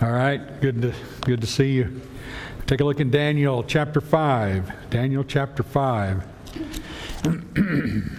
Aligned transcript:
All 0.00 0.12
right, 0.12 0.60
good 0.60 0.80
to, 0.82 0.94
good 1.22 1.40
to 1.40 1.46
see 1.48 1.72
you. 1.72 2.00
Take 2.68 2.80
a 2.80 2.84
look 2.84 3.00
in 3.00 3.10
Daniel 3.10 3.64
chapter 3.64 4.00
5. 4.00 4.90
Daniel 4.90 5.24
chapter 5.24 5.64
5. 5.64 6.24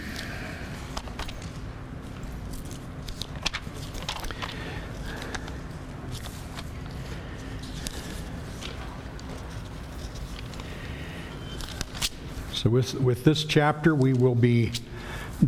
So, 12.51 12.69
with, 12.69 12.93
with 12.96 13.23
this 13.23 13.46
chapter, 13.46 13.96
we 13.96 14.11
will 14.11 14.35
be 14.35 14.73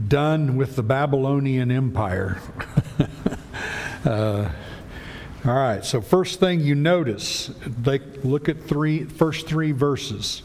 done 0.07 0.55
with 0.55 0.77
the 0.77 0.83
Babylonian 0.83 1.69
Empire. 1.69 2.39
uh, 4.05 4.49
all 5.43 5.55
right, 5.55 5.83
so 5.83 6.01
first 6.01 6.39
thing 6.39 6.59
you 6.59 6.75
notice, 6.75 7.47
they 7.65 7.97
look 8.23 8.47
at 8.47 8.61
three 8.61 9.05
first 9.05 9.47
three 9.47 9.71
verses. 9.71 10.43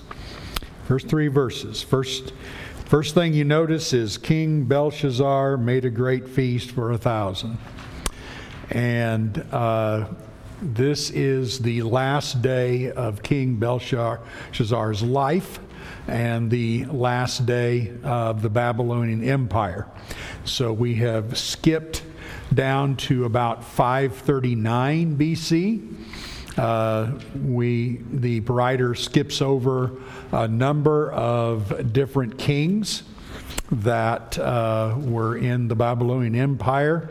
First 0.88 1.08
three 1.08 1.28
verses. 1.28 1.82
First 1.82 2.32
first 2.86 3.14
thing 3.14 3.34
you 3.34 3.44
notice 3.44 3.92
is 3.92 4.16
King 4.16 4.64
Belshazzar 4.64 5.58
made 5.58 5.84
a 5.84 5.90
great 5.90 6.26
feast 6.26 6.70
for 6.70 6.92
a 6.92 6.98
thousand. 6.98 7.58
And 8.70 9.36
uh, 9.52 10.06
this 10.62 11.10
is 11.10 11.58
the 11.58 11.82
last 11.82 12.40
day 12.40 12.90
of 12.90 13.22
King 13.22 13.56
Belshazzar's 13.56 15.02
life 15.02 15.58
and 16.08 16.50
the 16.50 16.86
last 16.86 17.44
day 17.44 17.92
of 18.02 18.40
the 18.40 18.48
Babylonian 18.48 19.22
Empire. 19.22 19.88
So 20.46 20.72
we 20.72 20.94
have 20.94 21.36
skipped 21.36 22.02
down 22.54 22.96
to 22.96 23.24
about 23.24 23.64
539 23.64 25.16
BC. 25.16 25.94
Uh, 26.56 27.12
we 27.44 28.00
the 28.10 28.40
writer 28.40 28.94
skips 28.94 29.42
over 29.42 29.92
a 30.32 30.48
number 30.48 31.12
of 31.12 31.92
different 31.92 32.38
kings 32.38 33.02
that 33.70 34.38
uh, 34.38 34.94
were 34.98 35.36
in 35.36 35.68
the 35.68 35.74
Babylonian 35.74 36.34
Empire. 36.34 37.10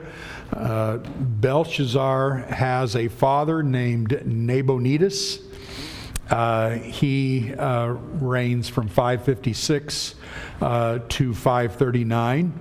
Uh, 0.51 0.97
Belshazzar 0.97 2.37
has 2.49 2.95
a 2.95 3.07
father 3.07 3.61
named 3.61 4.21
Nabonidus. 4.25 5.44
Uh, 6.29 6.71
he 6.71 7.53
uh, 7.53 7.87
reigns 7.87 8.67
from 8.67 8.87
556 8.87 10.15
uh, 10.61 10.99
to 11.09 11.33
539. 11.33 12.53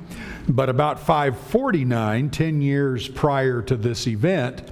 But 0.48 0.68
about 0.68 1.00
549, 1.00 2.30
10 2.30 2.60
years 2.60 3.08
prior 3.08 3.62
to 3.62 3.76
this 3.76 4.06
event, 4.06 4.70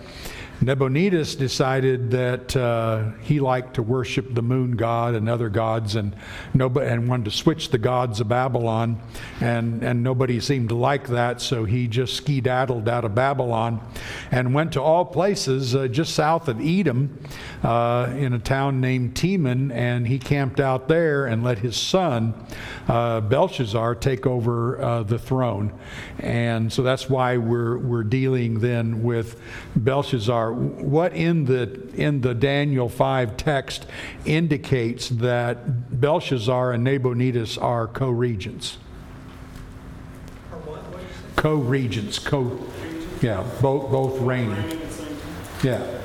Nabonidus 0.62 1.34
decided 1.34 2.12
that 2.12 2.54
uh, 2.54 3.10
he 3.20 3.40
liked 3.40 3.74
to 3.74 3.82
worship 3.82 4.32
the 4.32 4.42
moon 4.42 4.76
god 4.76 5.16
and 5.16 5.28
other 5.28 5.48
gods, 5.48 5.96
and 5.96 6.14
nobody, 6.54 6.86
and 6.86 7.08
wanted 7.08 7.24
to 7.24 7.32
switch 7.32 7.70
the 7.70 7.78
gods 7.78 8.20
of 8.20 8.28
Babylon, 8.28 9.00
and 9.40 9.82
and 9.82 10.04
nobody 10.04 10.38
seemed 10.38 10.68
to 10.68 10.76
like 10.76 11.08
that, 11.08 11.40
so 11.40 11.64
he 11.64 11.88
just 11.88 12.14
skedaddled 12.14 12.88
out 12.88 13.04
of 13.04 13.12
Babylon, 13.12 13.80
and 14.30 14.54
went 14.54 14.72
to 14.74 14.80
all 14.80 15.04
places 15.04 15.74
uh, 15.74 15.88
just 15.88 16.14
south 16.14 16.46
of 16.46 16.60
Edom, 16.60 17.18
uh, 17.64 18.14
in 18.16 18.32
a 18.32 18.38
town 18.38 18.80
named 18.80 19.16
Teman, 19.16 19.72
and 19.72 20.06
he 20.06 20.16
camped 20.16 20.60
out 20.60 20.86
there 20.86 21.26
and 21.26 21.42
let 21.42 21.58
his 21.58 21.76
son 21.76 22.34
uh, 22.86 23.20
Belshazzar 23.20 23.96
take 23.96 24.28
over 24.28 24.80
uh, 24.80 25.02
the 25.02 25.18
throne, 25.18 25.76
and 26.20 26.72
so 26.72 26.84
that's 26.84 27.10
why 27.10 27.36
we're 27.36 27.78
we're 27.78 28.04
dealing 28.04 28.60
then 28.60 29.02
with 29.02 29.40
Belshazzar 29.74 30.51
what 30.52 31.12
in 31.14 31.44
the 31.46 31.88
in 31.94 32.20
the 32.20 32.34
Daniel 32.34 32.88
5 32.88 33.36
text 33.36 33.86
indicates 34.24 35.08
that 35.08 36.00
Belshazzar 36.00 36.72
and 36.72 36.84
Nabonidus 36.84 37.58
are 37.58 37.86
co-regents? 37.86 38.78
Co-regents, 41.36 42.18
co 42.18 42.58
yeah, 43.20 43.44
both 43.60 43.90
both 43.90 44.20
reigning. 44.20 44.80
Yeah. 45.62 46.00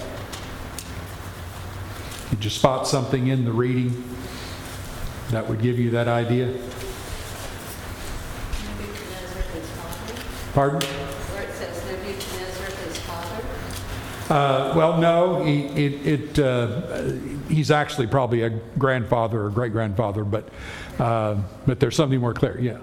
Did 2.30 2.44
you 2.44 2.50
spot 2.50 2.88
something 2.88 3.28
in 3.28 3.46
the 3.46 3.52
reading 3.52 4.04
that 5.30 5.48
would 5.48 5.62
give 5.62 5.80
you 5.80 5.92
that 5.92 6.08
idea? 6.08 6.54
Pardon? 10.54 11.07
Uh, 14.30 14.74
well, 14.76 14.98
no, 14.98 15.44
he, 15.44 15.66
it, 15.68 16.08
it 16.36 16.40
uh, 16.40 17.12
he's 17.48 17.72
actually 17.72 18.08
probably 18.08 18.42
a 18.42 18.50
grandfather 18.78 19.46
or 19.46 19.50
great 19.50 19.72
grandfather, 19.72 20.26
but, 20.26 20.50
uh, 21.00 21.36
but 21.66 21.80
there's 21.80 21.96
something 21.96 22.20
more 22.20 22.34
clear. 22.34 22.60
Yeah. 22.60 22.80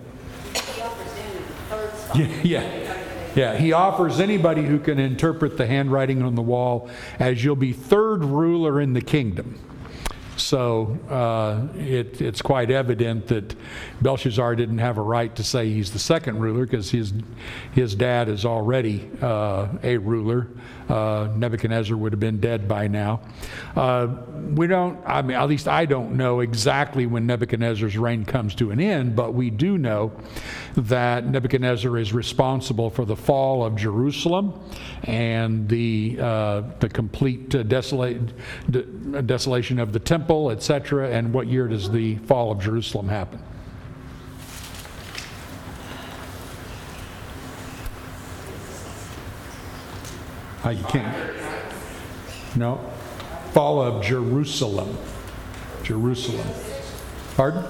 Yeah, 2.14 2.42
yeah. 2.42 2.94
Yeah, 3.34 3.56
he 3.56 3.72
offers 3.72 4.20
anybody 4.20 4.62
who 4.62 4.78
can 4.78 5.00
interpret 5.00 5.56
the 5.56 5.66
handwriting 5.66 6.22
on 6.22 6.36
the 6.36 6.42
wall 6.42 6.88
as 7.18 7.42
you'll 7.42 7.56
be 7.56 7.72
third 7.72 8.24
ruler 8.24 8.80
in 8.80 8.92
the 8.92 9.00
kingdom. 9.00 9.58
So 10.36 10.98
uh, 11.08 11.66
it, 11.78 12.20
it's 12.20 12.42
quite 12.42 12.70
evident 12.70 13.28
that 13.28 13.54
Belshazzar 14.02 14.56
didn't 14.56 14.78
have 14.78 14.98
a 14.98 15.02
right 15.02 15.34
to 15.36 15.44
say 15.44 15.72
he's 15.72 15.92
the 15.92 15.98
second 15.98 16.40
ruler 16.40 16.66
because 16.66 16.90
his, 16.90 17.12
his 17.72 17.94
dad 17.94 18.28
is 18.28 18.44
already 18.44 19.10
uh, 19.22 19.68
a 19.82 19.96
ruler. 19.96 20.48
Uh, 20.88 21.28
Nebuchadnezzar 21.34 21.96
would 21.96 22.12
have 22.12 22.20
been 22.20 22.40
dead 22.40 22.68
by 22.68 22.88
now. 22.88 23.20
Uh, 23.74 24.08
we 24.54 24.66
don't, 24.66 25.00
I 25.06 25.22
mean, 25.22 25.36
at 25.36 25.48
least 25.48 25.68
I 25.68 25.86
don't 25.86 26.16
know 26.16 26.40
exactly 26.40 27.06
when 27.06 27.26
Nebuchadnezzar's 27.26 27.96
reign 27.96 28.24
comes 28.24 28.54
to 28.56 28.70
an 28.70 28.80
end, 28.80 29.16
but 29.16 29.34
we 29.34 29.50
do 29.50 29.78
know 29.78 30.12
that 30.76 31.24
Nebuchadnezzar 31.26 31.96
is 31.96 32.12
responsible 32.12 32.90
for 32.90 33.04
the 33.04 33.16
fall 33.16 33.64
of 33.64 33.76
Jerusalem 33.76 34.60
and 35.06 35.68
the, 35.68 36.18
uh, 36.20 36.62
the 36.80 36.88
complete 36.88 37.54
uh, 37.54 37.62
desolate, 37.62 38.32
de- 38.70 39.22
desolation 39.22 39.78
of 39.78 39.92
the 39.92 39.98
temple, 39.98 40.50
etc. 40.50 41.10
And 41.10 41.32
what 41.32 41.46
year 41.46 41.68
does 41.68 41.90
the 41.90 42.16
fall 42.18 42.52
of 42.52 42.60
Jerusalem 42.60 43.08
happen? 43.08 43.40
You 50.70 50.82
can't. 50.84 51.36
No. 52.56 52.80
Fall 53.52 53.82
of 53.82 54.02
Jerusalem. 54.02 54.96
Jerusalem. 55.82 56.46
Pardon? 57.36 57.64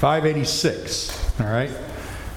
586. 0.00 1.40
All 1.40 1.46
right. 1.46 1.70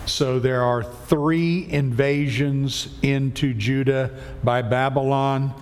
So 0.09 0.39
there 0.39 0.63
are 0.63 0.83
three 0.83 1.71
invasions 1.71 2.95
into 3.03 3.53
Judah 3.53 4.09
by 4.43 4.63
Babylon. 4.63 5.53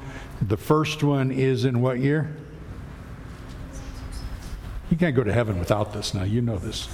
The 0.41 0.55
first 0.55 1.03
one 1.03 1.31
is 1.31 1.65
in 1.65 1.81
what 1.81 1.99
year? 1.99 2.33
You 4.89 4.95
can't 4.95 5.13
go 5.15 5.23
to 5.23 5.33
heaven 5.33 5.59
without 5.59 5.91
this 5.91 6.13
now. 6.13 6.23
You 6.23 6.41
know 6.41 6.57
this. 6.57 6.87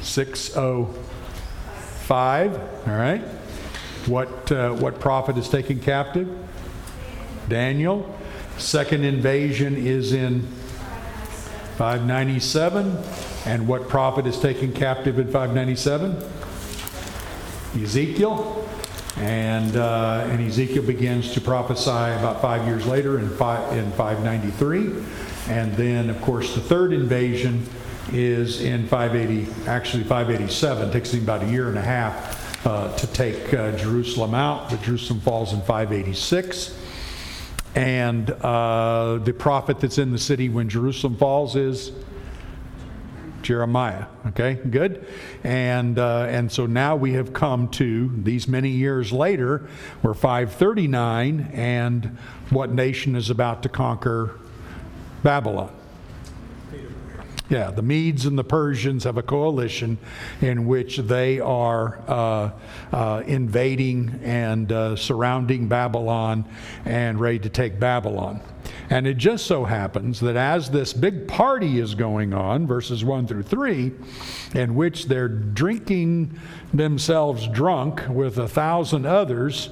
605. 0.00 2.54
All 2.54 2.60
right. 2.86 3.20
What, 4.06 4.50
uh, 4.50 4.72
what 4.72 4.98
prophet 4.98 5.36
is 5.36 5.50
taken 5.50 5.78
captive? 5.78 6.26
Daniel. 7.50 8.18
Second 8.56 9.04
invasion 9.04 9.76
is 9.76 10.14
in 10.14 10.40
597. 11.76 12.96
And 13.46 13.66
what 13.66 13.88
prophet 13.88 14.26
is 14.26 14.38
taken 14.38 14.72
captive 14.72 15.18
in 15.18 15.26
597? 15.26 16.16
Ezekiel. 17.82 18.68
And, 19.16 19.76
uh, 19.76 20.26
and 20.28 20.40
Ezekiel 20.40 20.82
begins 20.82 21.32
to 21.32 21.40
prophesy 21.40 21.90
about 21.90 22.40
five 22.40 22.66
years 22.66 22.86
later 22.86 23.18
in, 23.18 23.28
five, 23.30 23.76
in 23.76 23.90
593. 23.92 25.04
And 25.48 25.74
then, 25.74 26.10
of 26.10 26.20
course, 26.22 26.54
the 26.54 26.60
third 26.60 26.92
invasion 26.92 27.66
is 28.12 28.60
in 28.60 28.86
580, 28.86 29.68
actually 29.68 30.04
587. 30.04 30.88
It 30.88 30.92
takes 30.92 31.12
him 31.12 31.22
about 31.22 31.42
a 31.42 31.46
year 31.46 31.68
and 31.68 31.78
a 31.78 31.82
half 31.82 32.66
uh, 32.66 32.94
to 32.96 33.06
take 33.08 33.52
uh, 33.54 33.72
Jerusalem 33.76 34.34
out, 34.34 34.70
but 34.70 34.82
Jerusalem 34.82 35.20
falls 35.20 35.52
in 35.52 35.60
586. 35.60 36.78
And 37.74 38.30
uh, 38.30 39.18
the 39.22 39.32
prophet 39.32 39.80
that's 39.80 39.98
in 39.98 40.12
the 40.12 40.18
city 40.18 40.48
when 40.48 40.68
Jerusalem 40.68 41.16
falls 41.16 41.56
is 41.56 41.92
Jeremiah. 43.42 44.06
Okay, 44.28 44.54
good. 44.54 45.06
And 45.44 45.98
uh, 45.98 46.26
and 46.28 46.50
so 46.50 46.66
now 46.66 46.96
we 46.96 47.14
have 47.14 47.32
come 47.32 47.68
to 47.70 48.10
these 48.16 48.48
many 48.48 48.70
years 48.70 49.12
later, 49.12 49.68
we're 50.02 50.14
539, 50.14 51.50
and 51.52 52.18
what 52.50 52.70
nation 52.70 53.16
is 53.16 53.30
about 53.30 53.62
to 53.62 53.68
conquer 53.68 54.38
Babylon? 55.22 55.74
Yeah, 57.50 57.72
the 57.72 57.82
Medes 57.82 58.26
and 58.26 58.38
the 58.38 58.44
Persians 58.44 59.02
have 59.02 59.18
a 59.18 59.24
coalition 59.24 59.98
in 60.40 60.66
which 60.66 60.98
they 60.98 61.40
are 61.40 62.00
uh, 62.06 62.50
uh, 62.92 63.22
invading 63.26 64.20
and 64.22 64.70
uh, 64.70 64.94
surrounding 64.94 65.66
Babylon 65.66 66.44
and 66.84 67.18
ready 67.18 67.40
to 67.40 67.48
take 67.48 67.80
Babylon. 67.80 68.40
And 68.90 69.06
it 69.06 69.18
just 69.18 69.46
so 69.46 69.64
happens 69.64 70.18
that 70.18 70.34
as 70.34 70.70
this 70.70 70.92
big 70.92 71.28
party 71.28 71.78
is 71.78 71.94
going 71.94 72.34
on, 72.34 72.66
verses 72.66 73.04
1 73.04 73.28
through 73.28 73.44
3, 73.44 73.92
in 74.54 74.74
which 74.74 75.06
they're 75.06 75.28
drinking 75.28 76.36
themselves 76.74 77.46
drunk 77.46 78.02
with 78.08 78.36
a 78.36 78.48
thousand 78.48 79.06
others, 79.06 79.70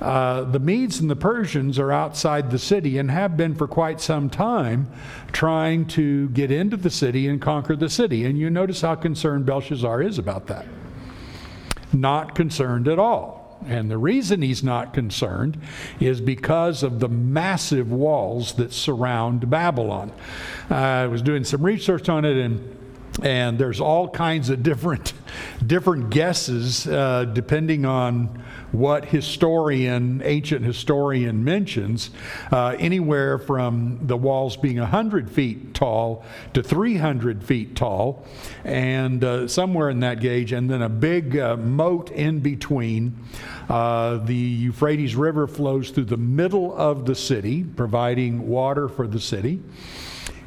uh, 0.00 0.44
the 0.44 0.58
Medes 0.58 0.98
and 0.98 1.10
the 1.10 1.16
Persians 1.16 1.78
are 1.78 1.92
outside 1.92 2.50
the 2.50 2.58
city 2.58 2.96
and 2.96 3.10
have 3.10 3.36
been 3.36 3.54
for 3.54 3.68
quite 3.68 4.00
some 4.00 4.30
time 4.30 4.90
trying 5.32 5.86
to 5.88 6.30
get 6.30 6.50
into 6.50 6.78
the 6.78 6.90
city 6.90 7.28
and 7.28 7.42
conquer 7.42 7.76
the 7.76 7.90
city. 7.90 8.24
And 8.24 8.38
you 8.38 8.48
notice 8.48 8.80
how 8.80 8.94
concerned 8.94 9.44
Belshazzar 9.44 10.00
is 10.00 10.18
about 10.18 10.46
that. 10.46 10.66
Not 11.92 12.34
concerned 12.34 12.88
at 12.88 12.98
all. 12.98 13.43
And 13.66 13.90
the 13.90 13.98
reason 13.98 14.42
he's 14.42 14.62
not 14.62 14.92
concerned 14.92 15.58
is 16.00 16.20
because 16.20 16.82
of 16.82 17.00
the 17.00 17.08
massive 17.08 17.90
walls 17.90 18.54
that 18.54 18.72
surround 18.72 19.48
Babylon. 19.48 20.12
Uh, 20.70 20.74
I 20.74 21.06
was 21.06 21.22
doing 21.22 21.44
some 21.44 21.62
research 21.62 22.08
on 22.08 22.24
it 22.24 22.36
and 22.36 22.78
and 23.22 23.60
there's 23.60 23.80
all 23.80 24.08
kinds 24.08 24.50
of 24.50 24.64
different 24.64 25.12
different 25.66 26.10
guesses 26.10 26.86
uh, 26.88 27.24
depending 27.26 27.84
on 27.84 28.42
what 28.74 29.04
historian 29.04 30.20
ancient 30.24 30.64
historian 30.64 31.44
mentions 31.44 32.10
uh, 32.50 32.74
anywhere 32.80 33.38
from 33.38 34.00
the 34.02 34.16
walls 34.16 34.56
being 34.56 34.80
100 34.80 35.30
feet 35.30 35.72
tall 35.74 36.24
to 36.52 36.60
300 36.60 37.44
feet 37.44 37.76
tall 37.76 38.26
and 38.64 39.22
uh, 39.22 39.46
somewhere 39.46 39.90
in 39.90 40.00
that 40.00 40.18
gauge 40.20 40.50
and 40.50 40.68
then 40.68 40.82
a 40.82 40.88
big 40.88 41.38
uh, 41.38 41.56
moat 41.56 42.10
in 42.10 42.40
between 42.40 43.16
uh, 43.68 44.16
the 44.16 44.34
euphrates 44.34 45.14
river 45.14 45.46
flows 45.46 45.90
through 45.90 46.04
the 46.04 46.16
middle 46.16 46.76
of 46.76 47.06
the 47.06 47.14
city 47.14 47.62
providing 47.62 48.48
water 48.48 48.88
for 48.88 49.06
the 49.06 49.20
city 49.20 49.62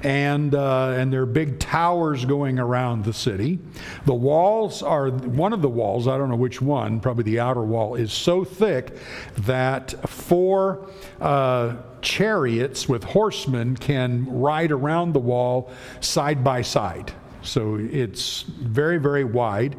and 0.03 0.53
uh, 0.53 0.89
and 0.89 1.11
there 1.11 1.21
are 1.21 1.25
big 1.25 1.59
towers 1.59 2.25
going 2.25 2.59
around 2.59 3.03
the 3.03 3.13
city. 3.13 3.59
The 4.05 4.13
walls 4.13 4.83
are 4.83 5.09
one 5.09 5.53
of 5.53 5.61
the 5.61 5.69
walls. 5.69 6.07
I 6.07 6.17
don't 6.17 6.29
know 6.29 6.35
which 6.35 6.61
one. 6.61 6.99
Probably 6.99 7.23
the 7.23 7.39
outer 7.39 7.63
wall 7.63 7.95
is 7.95 8.13
so 8.13 8.43
thick 8.43 8.95
that 9.37 10.07
four. 10.09 10.89
Uh, 11.19 11.77
chariots 11.99 12.87
with 12.87 13.03
horsemen 13.03 13.75
can 13.75 14.25
ride 14.29 14.71
around 14.71 15.13
the 15.13 15.19
wall 15.19 15.71
side 15.99 16.43
by 16.43 16.61
side. 16.61 17.11
So 17.41 17.75
it's 17.75 18.43
very, 18.43 18.97
very 18.97 19.23
wide. 19.23 19.75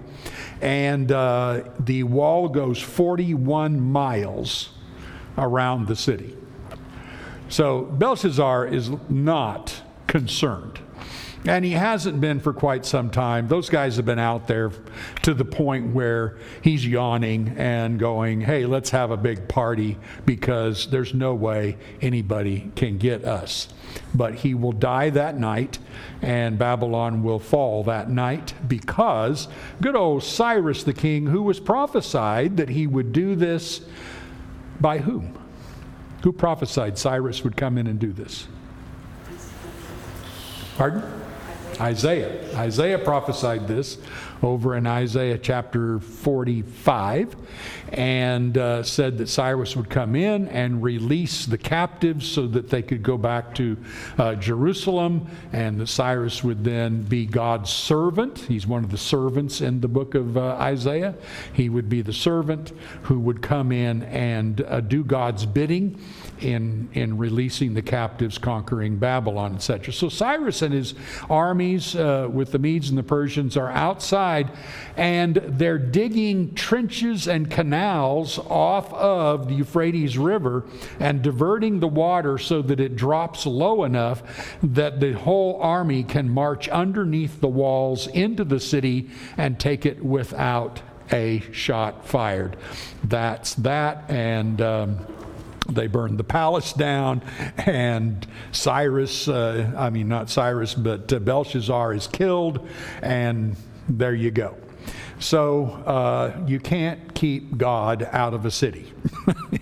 And 0.61 1.13
uh, 1.13 1.65
the 1.81 2.03
wall 2.03 2.49
goes 2.49 2.81
41 2.81 3.81
miles 3.81 4.71
around 5.37 5.87
the 5.87 5.97
city. 5.97 6.37
So 7.49 7.83
Belshazzar 7.83 8.67
is 8.67 8.91
not 9.09 9.83
concerned. 10.09 10.81
And 11.47 11.65
he 11.65 11.71
hasn't 11.71 12.21
been 12.21 12.41
for 12.41 12.53
quite 12.53 12.85
some 12.85 13.11
time. 13.11 13.47
Those 13.47 13.71
guys 13.71 13.97
have 13.97 14.05
been 14.05 14.19
out 14.19 14.49
there 14.49 14.73
to 15.23 15.33
the 15.33 15.45
point 15.45 15.95
where 15.95 16.37
he's 16.63 16.85
yawning 16.85 17.55
and 17.57 17.99
going, 17.99 18.41
hey, 18.41 18.67
let's 18.67 18.91
have 18.91 19.13
a 19.13 19.17
big 19.17 19.49
party 19.49 19.97
because 20.27 20.91
there's 20.91 21.15
no 21.15 21.35
way 21.35 21.79
anybody 22.03 22.73
can 22.75 22.99
get 22.99 23.25
us. 23.25 23.69
But 24.13 24.35
he 24.35 24.53
will 24.53 24.73
die 24.73 25.11
that 25.11 25.39
night, 25.39 25.79
and 26.23 26.59
Babylon 26.59 27.23
will 27.23 27.39
fall 27.39 27.85
that 27.85 28.11
night 28.11 28.53
because 28.67 29.47
good 29.81 29.97
old 29.97 30.25
Cyrus 30.25 30.83
the 30.83 30.93
king, 30.93 31.27
who 31.27 31.43
was 31.43 31.61
prophesied 31.61 32.57
that 32.57 32.69
he 32.69 32.87
would 32.87 33.13
do 33.13 33.37
this 33.37 33.83
by 34.81 34.99
whom? 34.99 35.39
Who 36.25 36.33
prophesied 36.33 36.99
Cyrus 36.99 37.45
would 37.45 37.57
come 37.57 37.79
in 37.79 37.87
and 37.87 37.99
do 37.99 38.13
this? 38.13 38.49
Pardon? 40.79 41.03
Isaiah. 41.81 42.55
Isaiah 42.55 43.01
prophesied 43.01 43.67
this 43.67 43.99
over 44.45 44.77
in 44.77 44.87
Isaiah 44.87 45.37
chapter 45.37 45.99
45 45.99 47.35
and 47.93 48.57
uh, 48.57 48.85
said 48.85 49.19
that 49.19 49.29
Cyrus 49.29 49.75
would 49.75 49.91
come 49.91 50.15
in 50.15 50.47
and 50.47 50.81
release 50.81 51.47
the 51.47 51.59
captives 51.59 52.29
so 52.29 52.47
that 52.47 52.71
they 52.71 52.83
could 52.83 53.03
go 53.03 53.19
back 53.19 53.57
to 53.57 53.77
uh, 54.19 54.37
Jerusalem, 54.37 55.27
and 55.53 55.81
that 55.81 55.89
Cyrus 55.89 56.45
would 56.45 56.63
then 56.63 57.03
be 57.03 57.27
God's 57.27 57.71
servant. 57.71 58.39
He's 58.39 58.67
one 58.67 58.85
of 58.85 58.93
the 58.93 58.99
servants 58.99 59.61
in 59.61 59.81
the 59.81 59.89
book 59.89 60.15
of 60.15 60.37
uh, 60.37 60.51
Isaiah. 60.61 61.17
He 61.55 61.69
would 61.69 61.89
be 61.89 62.03
the 62.03 62.13
servant 62.13 62.73
who 63.03 63.19
would 63.19 63.43
come 63.43 63.73
in 63.73 64.05
and 64.05 64.61
uh, 64.61 64.81
do 64.81 65.03
God's 65.03 65.45
bidding 65.45 66.01
in, 66.41 66.89
in 66.93 67.19
releasing 67.19 67.75
the 67.75 67.83
captives, 67.83 68.39
conquering 68.39 68.97
Babylon, 68.97 69.55
etc. 69.55 69.93
So 69.93 70.09
Cyrus 70.09 70.63
and 70.63 70.73
his 70.73 70.95
armies 71.29 71.95
uh, 71.95 72.29
with 72.31 72.53
the 72.53 72.59
Medes 72.59 72.89
and 72.89 72.99
the 72.99 73.03
Persians 73.03 73.57
are 73.57 73.71
outside 73.71 74.51
and 74.97 75.37
they're 75.37 75.79
digging 75.79 76.55
trenches 76.55 77.29
and 77.29 77.51
canals 77.51 78.39
off 78.39 78.93
of 78.93 79.49
the 79.49 79.55
Euphrates 79.55 80.19
River 80.19 80.65
and 80.99 81.23
diverting 81.23 81.81
the 81.81 81.89
water 81.89 82.39
so 82.39 82.63
that 82.63 82.81
it 82.81 82.97
drops 82.97 83.47
low 83.47 83.85
enough 83.85 84.59
that 84.63 85.01
the 85.01 85.13
whole 85.13 85.61
army 85.61 86.03
can 86.03 86.29
march 86.29 86.69
underneath 86.69 87.41
the 87.41 87.49
walls 87.49 88.07
into 88.09 88.45
the 88.45 88.61
city 88.61 89.11
and 89.37 89.59
take 89.59 89.87
it 89.87 90.05
without 90.05 90.81
a 91.13 91.41
shot 91.53 92.07
fired. 92.07 92.57
That's 93.05 93.55
that. 93.55 94.11
And. 94.11 94.61
Um, 94.61 95.07
they 95.69 95.87
burned 95.87 96.19
the 96.19 96.25
palace 96.25 96.73
down, 96.73 97.23
and 97.59 98.27
Cyrus, 98.53 99.29
uh, 99.29 99.73
I 99.77 99.91
mean, 99.91 100.09
not 100.09 100.31
Cyrus, 100.31 100.75
but 100.75 101.13
uh, 101.13 101.19
Belshazzar 101.19 101.95
is 101.95 102.07
killed, 102.07 102.67
and 103.03 103.57
there 103.89 104.15
you 104.15 104.31
go. 104.31 104.57
So 105.21 105.67
uh, 105.67 106.45
you 106.47 106.61
can't 106.61 107.15
keep 107.15 107.59
God 107.59 108.09
out 108.13 108.35
of 108.35 108.47
a 108.47 108.51
city. 108.51 108.93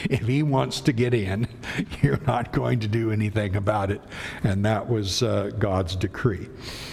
if 0.10 0.26
he 0.26 0.42
wants 0.42 0.80
to 0.82 0.92
get 0.92 1.14
in, 1.14 1.48
you're 2.02 2.20
not 2.26 2.52
going 2.52 2.80
to 2.80 2.88
do 2.88 3.10
anything 3.10 3.56
about 3.56 3.90
it. 3.90 4.00
And 4.42 4.64
that 4.64 4.88
was 4.88 5.22
uh, 5.22 5.50
God's 5.58 5.96
decree. 5.96 6.48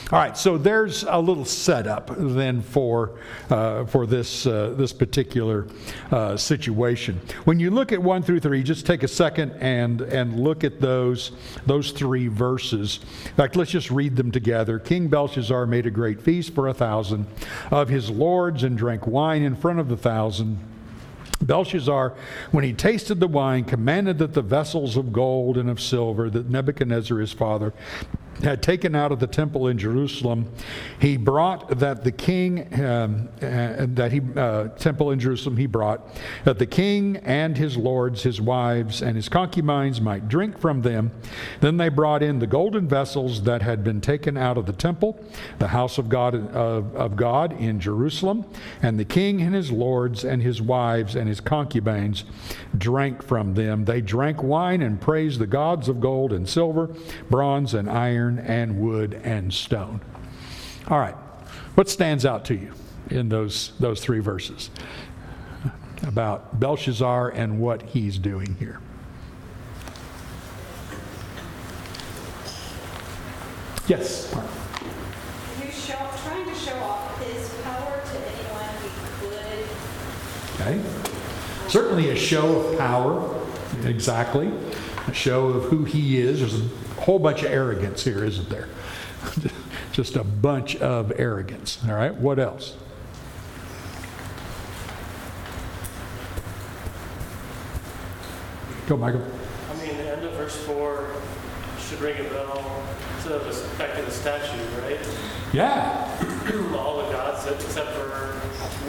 All 0.10 0.18
right, 0.18 0.38
so 0.38 0.58
there's 0.58 1.04
a 1.04 1.20
little 1.20 1.44
setup 1.44 2.10
then 2.18 2.62
for 2.62 3.20
uh, 3.50 3.84
for 3.84 4.06
this 4.06 4.48
uh, 4.48 4.74
this 4.78 4.94
particular 4.94 5.68
uh, 6.12 6.38
situation. 6.38 7.20
When 7.44 7.60
you 7.60 7.72
look 7.72 7.92
at 7.92 8.02
one 8.02 8.24
through 8.24 8.40
three, 8.40 8.64
just 8.64 8.86
take 8.86 9.04
a 9.04 9.08
second 9.10 9.52
and 9.60 10.00
and 10.00 10.40
look 10.40 10.64
at 10.64 10.80
those 10.80 11.34
those 11.66 11.92
three 11.92 12.30
verses. 12.30 13.02
In 13.26 13.34
fact, 13.34 13.58
let's 13.58 13.72
just 13.72 13.92
read 13.92 14.16
them 14.16 14.32
together. 14.32 14.80
King 14.80 15.10
Belshazzar 15.10 15.66
made 15.66 15.86
a 15.86 15.92
great 15.92 16.22
feast 16.22 16.56
for 16.56 16.70
a 16.70 16.74
thousand 16.74 17.26
of 17.70 17.90
his 17.90 18.10
lords 18.10 18.64
and 18.64 18.78
drank 18.78 19.08
wine 19.08 19.42
in 19.42 19.58
front 19.58 19.80
of 19.80 19.90
the 19.90 19.98
thousand. 19.98 20.58
Belshazzar, 21.42 22.14
when 22.52 22.64
he 22.64 22.74
tasted 22.74 23.20
the 23.20 23.28
wine, 23.28 23.64
commanded 23.64 24.18
that 24.20 24.34
the 24.34 24.42
vessels 24.42 24.98
of 24.98 25.14
gold 25.14 25.58
and 25.58 25.70
of 25.70 25.80
silver 25.80 26.30
that 26.30 26.50
Nebuchadnezzar 26.50 27.20
his 27.20 27.34
father 27.34 27.74
had 28.44 28.62
taken 28.62 28.96
out 28.96 29.12
of 29.12 29.20
the 29.20 29.28
temple 29.28 29.68
in 29.68 29.78
Jerusalem, 29.78 30.52
he 31.00 31.18
brought 31.18 31.80
that 31.80 32.04
the 32.04 32.12
king, 32.12 32.74
um, 32.84 33.30
uh, 33.42 33.86
that 33.90 34.12
he, 34.12 34.22
uh, 34.36 34.70
temple 34.70 35.12
in 35.12 35.20
Jerusalem, 35.20 35.58
he 35.58 35.66
brought 35.66 36.08
that 36.44 36.60
the 36.60 36.66
king 36.66 37.18
and 37.18 37.58
his 37.58 37.78
lords, 37.78 38.24
his 38.24 38.40
wives, 38.40 39.02
and 39.02 39.16
his 39.16 39.30
concubines 39.30 40.00
might 40.00 40.28
drink 40.28 40.60
from 40.60 40.82
them. 40.82 41.12
Then 41.62 41.78
they 41.78 41.90
brought 41.90 42.22
in 42.22 42.40
the 42.40 42.48
golden 42.48 42.88
vessels 42.88 43.44
that 43.44 43.62
had 43.62 43.84
been 43.84 44.02
taken 44.02 44.38
out 44.38 44.58
of 44.58 44.66
the 44.66 44.74
temple, 44.74 45.20
the 45.60 45.70
house 45.70 45.98
of 45.98 46.10
God, 46.10 46.36
of, 46.36 46.96
of 46.96 47.16
God 47.16 47.60
in 47.60 47.80
Jerusalem, 47.80 48.46
and 48.82 49.00
the 49.00 49.06
king 49.06 49.42
and 49.42 49.56
his 49.56 49.72
lords 49.72 50.24
and 50.24 50.42
his 50.44 50.62
wives 50.62 51.16
and 51.16 51.28
his 51.28 51.40
concubines 51.40 52.24
drank 52.78 53.24
from 53.24 53.56
them. 53.56 53.86
They 53.86 54.02
drank 54.02 54.44
wine 54.44 54.82
and 54.82 55.02
praised 55.02 55.40
the 55.40 55.48
gods 55.48 55.90
of 55.90 56.00
gold 56.00 56.34
and 56.34 56.48
silver, 56.48 56.90
bronze 57.30 57.74
and 57.74 57.90
iron 57.90 58.27
iron 58.28 58.40
and 58.40 58.80
wood 58.80 59.20
and 59.24 59.54
stone. 59.54 60.02
All 60.90 61.00
right, 61.00 61.16
what 61.76 61.90
stands 61.90 62.26
out 62.26 62.46
to 62.46 62.56
you 62.56 62.74
in 63.10 63.30
those, 63.30 63.72
those 63.80 64.02
three 64.02 64.20
verses 64.20 64.70
about 66.06 66.60
Belshazzar 66.60 67.30
and 67.30 67.60
what 67.60 67.82
he's 67.84 68.18
doing 68.18 68.56
here? 68.60 68.80
Yes. 73.88 74.34
Show, 75.72 75.96
trying 76.26 76.46
to 76.46 76.56
show 76.56 76.76
off 76.80 77.24
his 77.24 77.50
power 77.64 78.02
to 78.04 78.18
anyone 78.18 78.70
he 78.84 78.90
could. 79.22 79.66
Okay. 80.60 80.82
Certainly 81.70 82.10
a 82.10 82.16
show 82.16 82.60
of 82.60 82.78
power, 82.78 83.40
exactly. 83.86 84.52
A 85.08 85.14
show 85.14 85.48
of 85.48 85.64
who 85.66 85.86
he 85.86 86.18
is. 86.20 86.40
There's 86.40 86.60
a 86.60 87.02
whole 87.02 87.20
bunch 87.20 87.44
of 87.44 87.52
arrogance 87.52 88.04
here, 88.04 88.24
isn't 88.24 88.50
there? 88.50 88.68
just 89.92 90.16
a 90.16 90.24
bunch 90.24 90.76
of 90.78 91.12
arrogance. 91.18 91.80
All 91.88 91.96
right, 91.96 92.14
what 92.14 92.40
else? 92.40 92.76
Go, 98.88 98.96
Michael. 98.96 99.22
I 99.70 99.76
mean, 99.86 99.98
the 99.98 100.10
end 100.10 100.24
of 100.24 100.32
verse 100.34 100.56
4 100.66 101.08
should 101.80 102.00
ring 102.00 102.26
a 102.26 102.30
bell 102.30 102.84
to 103.24 103.30
the, 103.30 103.68
back 103.78 103.96
to 103.96 104.02
the 104.02 104.12
statue, 104.12 104.58
right? 104.82 105.00
Yeah. 105.52 106.06
all 106.78 106.98
the 106.98 107.12
gods, 107.12 107.46
except 107.48 107.92
for 107.92 108.40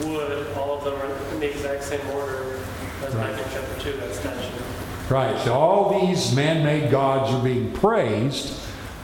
wood, 0.07 0.47
all 0.55 0.77
of 0.77 0.83
them 0.85 0.93
are 0.95 1.33
in 1.33 1.39
the 1.41 1.49
exact 1.51 1.83
same 1.83 2.05
order 2.11 2.59
as 3.05 3.13
Right. 3.15 3.35
back 3.35 3.45
in 3.45 3.51
chapter 3.53 3.91
2, 3.91 3.97
that 3.97 4.15
statue. 4.15 4.78
Right. 5.09 5.39
So 5.43 5.53
all 5.53 6.05
these 6.05 6.35
man 6.35 6.63
made 6.63 6.91
gods 6.91 7.33
are 7.33 7.43
being 7.43 7.73
praised 7.73 8.59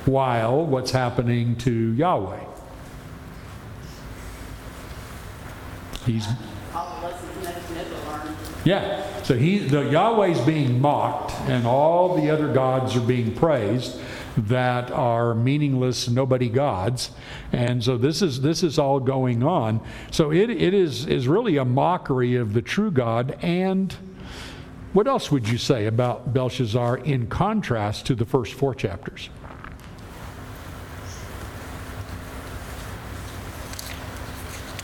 while 0.06 0.64
what's 0.64 0.92
happening 0.92 1.56
to 1.58 1.72
Yahweh? 1.94 2.46
He's. 6.06 6.28
Yeah. 8.64 9.24
So 9.24 9.36
he, 9.36 9.58
the 9.58 9.90
Yahweh's 9.90 10.40
being 10.42 10.80
mocked, 10.80 11.32
and 11.50 11.66
all 11.66 12.16
the 12.16 12.30
other 12.30 12.54
gods 12.54 12.96
are 12.96 13.02
being 13.02 13.34
praised 13.34 14.00
that 14.38 14.92
are 14.92 15.34
meaningless, 15.34 16.08
nobody 16.08 16.50
gods. 16.50 17.12
And 17.52 17.84
so 17.84 17.98
this 17.98 18.22
is 18.22 18.42
this 18.42 18.62
is 18.62 18.78
all 18.78 19.00
going 19.00 19.42
on. 19.42 19.82
So 20.12 20.32
it, 20.32 20.52
it 20.52 20.76
is 20.76 21.08
is 21.08 21.28
really 21.28 21.58
a 21.58 21.66
mockery 21.66 22.36
of 22.36 22.54
the 22.54 22.62
true 22.62 22.92
God. 22.92 23.40
And 23.42 23.96
what 24.96 25.08
else 25.10 25.30
would 25.30 25.50
you 25.50 25.58
say 25.58 25.88
about 25.88 26.34
Belshazzar 26.34 27.00
in 27.00 27.28
contrast 27.28 28.06
to 28.06 28.16
the 28.16 28.25
first 28.25 28.54
four 28.54 28.74
chapters? 28.74 29.30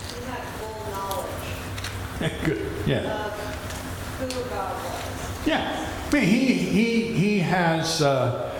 He 0.09 0.25
had 0.25 0.43
full 0.59 0.91
knowledge 0.91 2.43
Good. 2.43 2.71
Yeah. 2.85 3.27
of 3.27 4.33
who 4.33 4.49
God 4.49 4.75
was. 4.83 5.47
Yeah, 5.47 5.89
I 6.09 6.13
mean, 6.13 6.23
he 6.23 6.53
he 6.55 7.13
he 7.13 7.39
has 7.39 8.01
uh, 8.01 8.53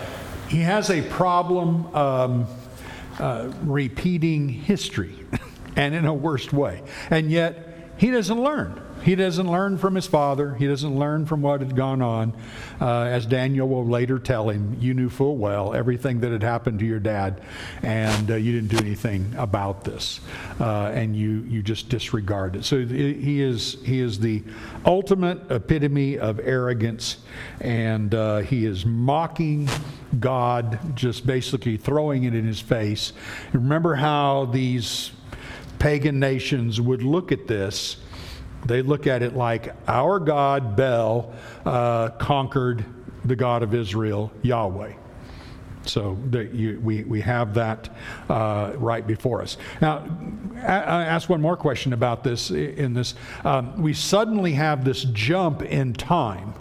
he 0.48 0.60
has 0.60 0.88
a 0.88 1.02
problem 1.02 1.94
um, 1.94 2.46
uh, 3.18 3.52
repeating 3.64 4.48
history, 4.48 5.14
and 5.76 5.94
in 5.94 6.06
a 6.06 6.14
worst 6.14 6.54
way, 6.54 6.82
and 7.10 7.30
yet 7.30 7.92
he 7.98 8.10
doesn't 8.10 8.42
learn. 8.42 8.80
He 9.02 9.16
doesn't 9.16 9.50
learn 9.50 9.78
from 9.78 9.94
his 9.94 10.06
father. 10.06 10.54
He 10.54 10.66
doesn't 10.66 10.96
learn 10.96 11.26
from 11.26 11.42
what 11.42 11.60
had 11.60 11.74
gone 11.74 12.02
on. 12.02 12.34
Uh, 12.80 13.02
as 13.02 13.26
Daniel 13.26 13.68
will 13.68 13.86
later 13.86 14.18
tell 14.18 14.48
him, 14.48 14.76
you 14.80 14.94
knew 14.94 15.08
full 15.08 15.36
well 15.36 15.74
everything 15.74 16.20
that 16.20 16.30
had 16.30 16.42
happened 16.42 16.78
to 16.80 16.86
your 16.86 17.00
dad, 17.00 17.40
and 17.82 18.30
uh, 18.30 18.34
you 18.36 18.52
didn't 18.52 18.68
do 18.68 18.78
anything 18.78 19.34
about 19.36 19.84
this, 19.84 20.20
uh, 20.60 20.92
and 20.94 21.16
you 21.16 21.42
you 21.48 21.62
just 21.62 21.88
disregard 21.88 22.56
it. 22.56 22.64
So 22.64 22.84
he 22.84 23.40
is 23.40 23.78
he 23.84 24.00
is 24.00 24.20
the 24.20 24.44
ultimate 24.86 25.50
epitome 25.50 26.18
of 26.18 26.38
arrogance, 26.40 27.18
and 27.60 28.14
uh, 28.14 28.38
he 28.38 28.66
is 28.66 28.86
mocking 28.86 29.68
God, 30.20 30.78
just 30.94 31.26
basically 31.26 31.76
throwing 31.76 32.24
it 32.24 32.34
in 32.34 32.46
his 32.46 32.60
face. 32.60 33.12
Remember 33.52 33.94
how 33.94 34.46
these 34.46 35.10
pagan 35.78 36.20
nations 36.20 36.80
would 36.80 37.02
look 37.02 37.32
at 37.32 37.48
this 37.48 37.96
they 38.64 38.82
look 38.82 39.06
at 39.06 39.22
it 39.22 39.34
like 39.34 39.74
our 39.88 40.18
God, 40.18 40.76
Bel, 40.76 41.32
uh, 41.64 42.10
conquered 42.10 42.84
the 43.24 43.36
God 43.36 43.62
of 43.62 43.74
Israel, 43.74 44.32
Yahweh. 44.42 44.94
So 45.84 46.16
you, 46.32 46.80
we, 46.82 47.02
we 47.04 47.20
have 47.22 47.54
that 47.54 47.88
uh, 48.28 48.72
right 48.76 49.04
before 49.04 49.42
us. 49.42 49.56
Now, 49.80 50.06
I 50.56 51.04
ask 51.04 51.28
one 51.28 51.40
more 51.40 51.56
question 51.56 51.92
about 51.92 52.22
this 52.22 52.50
in 52.50 52.94
this. 52.94 53.14
Um, 53.44 53.80
we 53.82 53.92
suddenly 53.92 54.52
have 54.52 54.84
this 54.84 55.02
jump 55.02 55.62
in 55.62 55.92
time 55.92 56.54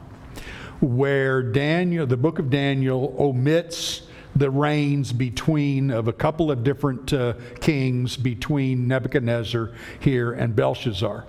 where 0.79 1.43
Daniel, 1.43 2.07
the 2.07 2.17
book 2.17 2.39
of 2.39 2.49
Daniel, 2.49 3.15
omits 3.19 4.03
the 4.35 4.49
reigns 4.49 5.13
between 5.13 5.91
of 5.91 6.07
a 6.07 6.13
couple 6.13 6.49
of 6.49 6.63
different 6.63 7.13
uh, 7.13 7.33
kings 7.59 8.17
between 8.17 8.87
Nebuchadnezzar 8.87 9.71
here 9.99 10.31
and 10.31 10.55
Belshazzar. 10.55 11.25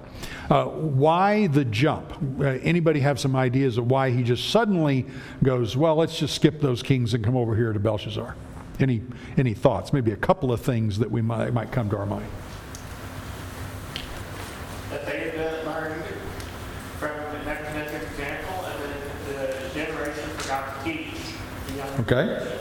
Uh, 0.53 0.67
why 0.67 1.47
the 1.47 1.65
jump? 1.65 2.13
Uh, 2.39 2.45
anybody 2.45 3.01
have 3.01 3.19
some 3.19 3.35
ideas 3.35 3.79
of 3.79 3.91
why 3.91 4.11
he 4.11 4.23
just 4.23 4.51
suddenly 4.51 5.07
goes, 5.43 5.79
well, 5.79 5.97
let's 5.97 6.19
just 6.19 6.35
skip 6.35 6.61
those 6.61 6.83
kings 6.83 7.15
and 7.15 7.25
come 7.25 7.39
over 7.39 7.57
here 7.57 7.73
to 7.73 7.81
Belshazzar? 7.81 8.37
Any 8.79 9.01
any 9.39 9.55
thoughts? 9.55 9.95
Maybe 9.95 10.13
a 10.13 10.17
couple 10.17 10.53
of 10.53 10.61
things 10.61 10.99
that 10.99 11.11
we 11.11 11.23
might 11.23 11.55
might 11.55 11.73
come 11.73 11.89
to 11.89 11.97
our 11.97 12.05
mind. 12.05 12.27
that 14.91 15.07
they 15.07 15.31
had 15.31 15.65
learned 15.65 16.05
from 16.99 17.13
Nebuchadnezzar's 17.47 18.03
example, 18.11 18.67
and 18.67 18.83
then 18.83 19.01
the 19.29 19.75
generation 19.75 20.29
forgot 20.37 20.85
to 20.85 20.93
teach. 20.93 21.15
Okay. 22.01 22.52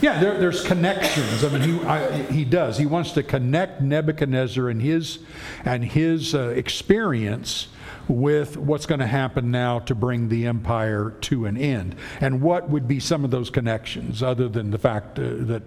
Yeah, 0.00 0.18
there, 0.18 0.38
there's 0.38 0.64
connections. 0.66 1.44
I 1.44 1.48
mean, 1.50 1.60
he, 1.60 1.84
I, 1.86 2.22
he 2.32 2.44
does. 2.44 2.78
He 2.78 2.86
wants 2.86 3.12
to 3.12 3.22
connect 3.22 3.82
Nebuchadnezzar 3.82 4.68
and 4.68 4.80
his 4.80 5.18
and 5.64 5.84
his 5.84 6.34
uh, 6.34 6.48
experience 6.48 7.68
with 8.08 8.56
what's 8.56 8.86
going 8.86 8.98
to 8.98 9.06
happen 9.06 9.50
now 9.50 9.78
to 9.78 9.94
bring 9.94 10.28
the 10.28 10.46
empire 10.46 11.14
to 11.20 11.44
an 11.46 11.56
end. 11.56 11.94
And 12.20 12.40
what 12.40 12.68
would 12.68 12.88
be 12.88 12.98
some 12.98 13.24
of 13.24 13.30
those 13.30 13.50
connections, 13.50 14.22
other 14.22 14.48
than 14.48 14.70
the 14.70 14.78
fact 14.78 15.18
uh, 15.18 15.22
that 15.40 15.62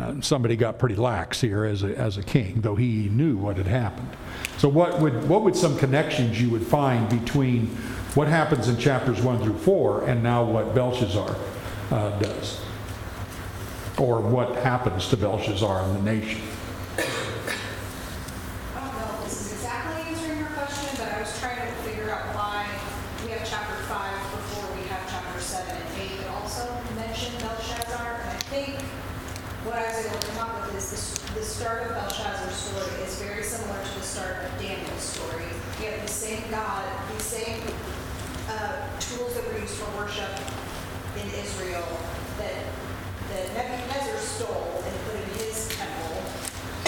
uh, 0.00 0.20
somebody 0.20 0.56
got 0.56 0.78
pretty 0.78 0.96
lax 0.96 1.40
here 1.40 1.64
as 1.64 1.82
a, 1.82 1.96
as 1.96 2.16
a 2.16 2.22
king, 2.22 2.62
though 2.62 2.74
he 2.74 3.08
knew 3.10 3.36
what 3.36 3.56
had 3.56 3.66
happened. 3.66 4.08
So, 4.58 4.68
what 4.68 5.00
would 5.00 5.28
what 5.28 5.42
would 5.42 5.54
some 5.54 5.78
connections 5.78 6.40
you 6.40 6.50
would 6.50 6.66
find 6.66 7.08
between 7.08 7.66
what 8.14 8.26
happens 8.26 8.68
in 8.68 8.78
chapters 8.78 9.20
one 9.20 9.38
through 9.42 9.58
four 9.58 10.08
and 10.08 10.22
now 10.22 10.44
what 10.44 10.74
Belshazzar 10.74 11.36
uh, 11.90 12.18
does? 12.18 12.60
Or 13.98 14.20
what 14.20 14.56
happens 14.56 15.08
to 15.08 15.16
Belshazzar 15.16 15.82
and 15.84 15.96
the 15.96 16.02
nation. 16.02 16.42
I 18.76 18.80
don't 18.80 18.92
know 18.92 19.08
if 19.16 19.24
this 19.24 19.40
is 19.40 19.52
exactly 19.56 20.02
answering 20.12 20.38
your 20.38 20.52
question, 20.52 20.88
but 21.00 21.08
I 21.12 21.20
was 21.20 21.32
trying 21.40 21.56
to 21.56 21.72
figure 21.80 22.10
out 22.12 22.34
why 22.36 22.68
we 23.24 23.32
have 23.32 23.48
chapter 23.48 23.76
five 23.88 24.20
before 24.36 24.68
we 24.76 24.84
have 24.88 25.00
chapter 25.08 25.40
seven 25.40 25.74
and 25.74 25.88
eight 26.00 26.18
that 26.20 26.28
also 26.36 26.68
mention 26.94 27.32
Belshazzar. 27.40 28.20
And 28.20 28.30
I 28.36 28.40
think 28.52 28.76
what 29.64 29.74
I 29.80 29.88
was 29.88 30.04
able 30.04 30.20
to 30.20 30.26
come 30.36 30.50
up 30.50 30.66
with 30.66 30.76
is 30.76 31.16
the 31.32 31.42
start 31.42 31.88
of 31.88 31.96
Belshazzar's 31.96 32.54
story 32.54 33.02
is 33.02 33.16
very 33.20 33.42
similar 33.42 33.80
to 33.80 33.94
the 33.96 34.04
start 34.04 34.44
of 34.44 34.52
Daniel's 34.60 35.00
story. 35.00 35.48
We 35.80 35.86
have 35.86 36.02
the 36.04 36.12
same 36.12 36.44
God, 36.50 36.84
the 37.16 37.22
same 37.22 37.64
uh, 38.48 38.76
tools 39.00 39.32
that 39.34 39.44
were 39.48 39.58
used 39.58 39.74
for 39.80 39.88
worship 39.96 40.30
in 41.16 41.26
Israel 41.40 41.84
that, 42.38 42.60
that 43.36 43.52
Nebuchadnezzar 43.52 44.16
stole 44.16 44.80
and 44.80 44.94
put 45.04 45.14
in 45.20 45.28
his 45.36 45.68
temple. 45.76 46.16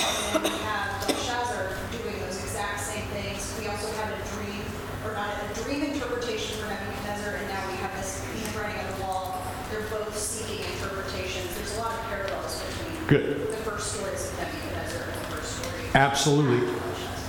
And 0.00 0.44
then 0.44 0.52
we 0.52 0.58
have 0.64 1.06
Belshazzar 1.06 1.76
doing 1.92 2.18
those 2.20 2.40
exact 2.42 2.80
same 2.80 3.04
things. 3.12 3.44
We 3.60 3.68
also 3.68 3.92
have 4.00 4.08
a 4.08 4.20
dream, 4.32 4.64
or 5.04 5.12
not 5.12 5.28
a 5.28 5.62
dream 5.62 5.84
interpretation 5.92 6.56
for 6.56 6.68
Nebuchadnezzar, 6.68 7.34
and 7.36 7.48
now 7.48 7.68
we 7.68 7.76
have 7.84 7.92
this 7.96 8.24
handwriting 8.24 8.80
on 8.80 8.88
the 8.96 9.04
wall. 9.04 9.42
They're 9.70 9.88
both 9.92 10.16
seeking 10.16 10.64
interpretations. 10.72 11.54
There's 11.54 11.76
a 11.76 11.80
lot 11.80 11.92
of 11.92 12.00
parallels 12.08 12.64
between 12.64 13.06
Good. 13.06 13.52
the 13.52 13.56
first 13.68 13.92
stories 13.92 14.32
of 14.32 14.38
Nebuchadnezzar 14.40 15.02
and 15.04 15.20
the 15.20 15.36
first 15.36 15.60
story. 15.60 15.84
Absolutely. 15.94 16.77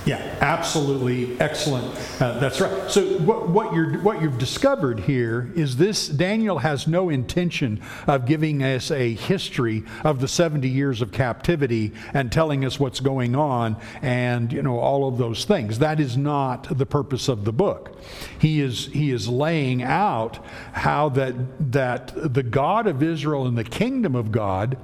Yeah, 0.06 0.38
absolutely 0.40 1.38
excellent. 1.40 1.84
Uh, 2.20 2.38
that's 2.38 2.58
right. 2.58 2.90
So 2.90 3.18
what, 3.18 3.50
what 3.50 3.74
you're 3.74 3.98
what 3.98 4.22
you've 4.22 4.38
discovered 4.38 5.00
here 5.00 5.52
is 5.54 5.76
this 5.76 6.08
Daniel 6.08 6.58
has 6.58 6.86
no 6.86 7.10
intention 7.10 7.82
of 8.06 8.24
giving 8.24 8.62
us 8.62 8.90
a 8.90 9.12
history 9.12 9.84
of 10.02 10.20
the 10.20 10.28
70 10.28 10.66
years 10.68 11.02
of 11.02 11.12
captivity 11.12 11.92
and 12.14 12.32
telling 12.32 12.64
us 12.64 12.80
what's 12.80 13.00
going 13.00 13.36
on 13.36 13.76
and 14.00 14.50
you 14.54 14.62
know 14.62 14.78
all 14.78 15.06
of 15.06 15.18
those 15.18 15.44
things. 15.44 15.80
That 15.80 16.00
is 16.00 16.16
not 16.16 16.78
the 16.78 16.86
purpose 16.86 17.28
of 17.28 17.44
the 17.44 17.52
book. 17.52 17.94
He 18.38 18.62
is 18.62 18.86
he 18.86 19.10
is 19.10 19.28
laying 19.28 19.82
out 19.82 20.42
how 20.72 21.10
that 21.10 21.72
that 21.72 22.12
the 22.14 22.42
God 22.42 22.86
of 22.86 23.02
Israel 23.02 23.46
and 23.46 23.58
the 23.58 23.64
kingdom 23.64 24.16
of 24.16 24.32
God 24.32 24.78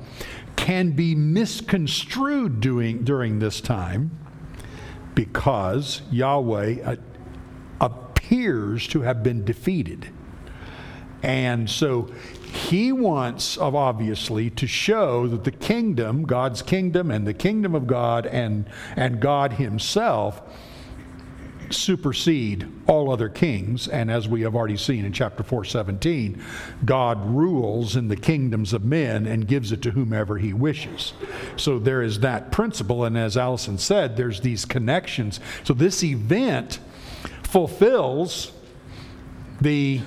can 0.56 0.90
be 0.90 1.14
misconstrued 1.14 2.61
doing, 2.61 3.02
during 3.02 3.38
this 3.38 3.61
time 3.61 4.11
because 5.16 6.02
Yahweh 6.12 6.82
uh, 6.85 6.96
appears 7.80 8.87
to 8.88 9.00
have 9.00 9.25
been 9.25 9.44
defeated. 9.44 10.11
And 11.25 11.68
so 11.68 12.08
he 12.52 12.92
wants, 12.92 13.58
obviously, 13.58 14.50
to 14.50 14.66
show 14.68 15.26
that 15.26 15.42
the 15.42 15.50
kingdom, 15.50 16.25
God's 16.25 16.62
kingdom, 16.62 17.11
and 17.11 17.26
the 17.26 17.35
kingdom 17.35 17.75
of 17.75 17.88
God, 17.88 18.26
and, 18.26 18.68
and 18.94 19.20
God 19.20 19.54
Himself 19.54 20.40
supersede 21.73 22.66
all 22.87 23.11
other 23.11 23.28
kings. 23.28 23.88
And 23.88 24.11
as 24.11 24.28
we 24.28 24.42
have 24.42 24.54
already 24.54 24.76
seen 24.76 25.04
in 25.04 25.12
chapter 25.12 25.42
417, 25.42 26.42
God 26.85 27.25
rules 27.26 27.96
in 27.96 28.08
the 28.08 28.16
kingdoms 28.16 28.73
of 28.73 28.85
men 28.85 29.26
and 29.26 29.46
gives 29.46 29.73
it 29.73 29.82
to 29.82 29.90
whomever 29.90 30.38
he 30.38 30.52
wishes. 30.52 31.12
So 31.56 31.78
there 31.78 32.02
is 32.02 32.20
that 32.20 32.52
principle. 32.52 33.04
And 33.04 33.16
as 33.16 33.37
Allison 33.37 33.78
said, 33.78 34.16
there's 34.16 34.40
these 34.40 34.64
connections. 34.64 35.40
So 35.64 35.75
this 35.75 36.02
event 36.02 36.78
fulfills 37.42 38.52
the 39.61 40.00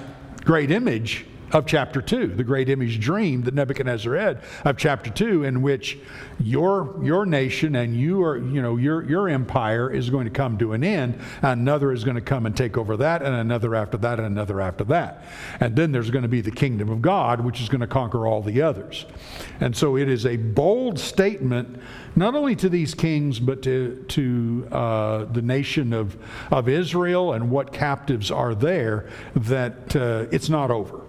great 0.44 0.72
image 0.72 1.26
of 1.52 1.66
chapter 1.66 2.02
2, 2.02 2.28
the 2.28 2.44
great 2.44 2.70
image 2.70 3.00
dream 3.00 3.44
that 3.44 3.54
Nebuchadnezzar 3.54 4.16
had 4.16 4.42
of 4.64 4.78
chapter 4.78 5.10
2 5.10 5.44
in 5.44 5.62
which 5.62 5.98
your 6.40 7.00
your 7.04 7.26
nation 7.26 7.76
and 7.76 7.96
you 7.96 8.24
are, 8.24 8.38
you 8.38 8.62
know, 8.62 8.78
your 8.78 9.04
your 9.10 9.28
empire 9.30 9.92
is 9.92 10.10
going 10.10 10.26
to 10.26 10.32
come 10.32 10.58
to 10.60 10.74
an 10.74 10.84
end, 10.84 11.20
another 11.42 11.92
is 11.92 12.04
going 12.04 12.16
to 12.16 12.22
come 12.22 12.46
and 12.46 12.56
take 12.56 12.78
over 12.78 12.98
that 12.98 13.22
and 13.22 13.36
another 13.36 13.76
after 13.76 13.98
that 13.98 14.20
and 14.20 14.28
another 14.28 14.62
after 14.62 14.84
that. 14.86 15.26
And 15.60 15.76
then 15.76 15.92
there's 15.92 16.12
going 16.12 16.24
to 16.24 16.30
be 16.30 16.42
the 16.42 16.52
kingdom 16.52 16.90
of 16.90 17.02
God 17.02 17.42
which 17.42 17.62
is 17.62 17.70
going 17.70 17.82
to 17.82 17.88
conquer 17.88 18.28
all 18.28 18.42
the 18.42 18.62
others. 18.62 19.06
And 19.60 19.76
so 19.76 19.98
it 19.98 20.08
is 20.08 20.26
a 20.26 20.38
bold 20.38 21.00
statement 21.00 21.80
not 22.16 22.36
only 22.36 22.56
to 22.56 22.70
these 22.70 22.94
kings 22.94 23.40
but 23.40 23.62
to 23.64 24.04
to 24.10 24.68
uh, 24.72 25.26
the 25.26 25.42
nation 25.42 25.94
of 25.94 26.18
of 26.52 26.70
Israel 26.70 27.34
and 27.34 27.50
what 27.50 27.74
captives 27.74 28.32
are 28.32 28.56
there 28.56 29.10
that 29.36 29.96
uh, 29.96 30.26
it's 30.32 30.50
not 30.50 30.72
over 30.72 31.02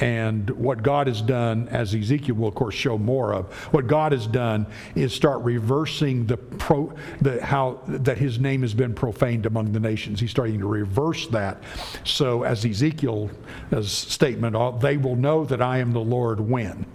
and 0.00 0.48
what 0.50 0.82
God 0.82 1.06
has 1.06 1.20
done, 1.20 1.68
as 1.68 1.94
Ezekiel 1.94 2.34
will 2.34 2.48
of 2.48 2.54
course 2.54 2.74
show 2.74 2.96
more 2.96 3.34
of, 3.34 3.52
what 3.72 3.86
God 3.86 4.12
has 4.12 4.26
done 4.26 4.66
is 4.94 5.12
start 5.12 5.42
reversing 5.42 6.26
the 6.26 6.36
pro, 6.36 6.92
the 7.20 7.44
how 7.44 7.80
that 7.86 8.18
His 8.18 8.38
name 8.38 8.62
has 8.62 8.74
been 8.74 8.94
profaned 8.94 9.46
among 9.46 9.72
the 9.72 9.80
nations. 9.80 10.20
He's 10.20 10.30
starting 10.30 10.58
to 10.60 10.66
reverse 10.66 11.26
that. 11.28 11.62
So, 12.04 12.42
as 12.44 12.64
Ezekiel's 12.64 13.30
statement, 13.84 14.56
uh, 14.56 14.70
they 14.72 14.96
will 14.96 15.16
know 15.16 15.44
that 15.44 15.60
I 15.60 15.78
am 15.78 15.92
the 15.92 16.00
Lord 16.00 16.40
when. 16.40 16.86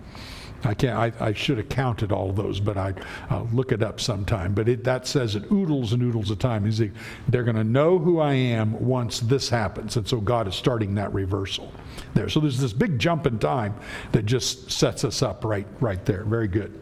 I 0.65 0.73
can't. 0.73 0.97
I, 0.97 1.27
I 1.27 1.33
should 1.33 1.57
have 1.57 1.69
counted 1.69 2.11
all 2.11 2.31
those, 2.33 2.59
but 2.59 2.77
I, 2.77 2.93
I'll 3.29 3.47
look 3.53 3.71
it 3.71 3.83
up 3.83 4.01
sometime. 4.01 4.53
But 4.53 4.67
it, 4.67 4.83
that 4.83 5.05
says 5.07 5.35
it 5.35 5.51
oodles 5.51 5.93
and 5.93 6.01
oodles 6.01 6.31
of 6.31 6.39
time. 6.39 6.65
He's, 6.65 6.81
they're 7.27 7.43
going 7.43 7.55
to 7.55 7.63
know 7.63 7.99
who 7.99 8.19
I 8.19 8.33
am 8.33 8.79
once 8.85 9.19
this 9.19 9.47
happens, 9.47 9.95
and 9.95 10.07
so 10.07 10.19
God 10.19 10.47
is 10.47 10.55
starting 10.55 10.95
that 10.95 11.13
reversal 11.13 11.71
there. 12.15 12.29
So 12.29 12.39
there's 12.39 12.59
this 12.59 12.73
big 12.73 12.97
jump 12.97 13.27
in 13.27 13.37
time 13.37 13.75
that 14.11 14.25
just 14.25 14.71
sets 14.71 15.03
us 15.03 15.21
up 15.21 15.45
right, 15.45 15.67
right 15.79 16.03
there. 16.05 16.23
Very 16.23 16.47
good. 16.47 16.81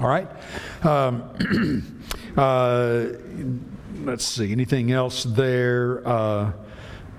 All 0.00 0.08
right. 0.08 0.28
Um, 0.84 2.02
uh, 2.36 3.06
let's 4.02 4.24
see. 4.24 4.50
Anything 4.50 4.92
else 4.92 5.24
there? 5.24 6.06
Uh, 6.06 6.52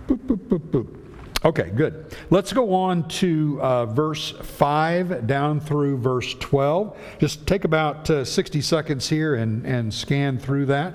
boop, 0.08 0.18
boop, 0.18 0.60
boop. 0.60 1.01
Okay, 1.44 1.72
good. 1.76 2.06
Let's 2.30 2.54
go 2.54 2.72
on 2.76 3.08
to 3.08 3.60
uh, 3.64 3.88
verse 3.88 4.30
5 4.30 5.26
down 5.26 5.60
through 5.60 5.98
verse 5.98 6.36
12. 6.36 6.96
Just 7.18 7.48
take 7.48 7.64
about 7.64 8.08
uh, 8.12 8.24
60 8.24 8.62
seconds 8.62 9.10
here 9.10 9.34
and, 9.34 9.66
and 9.66 9.92
scan 9.92 10.38
through 10.38 10.68
that. 10.68 10.94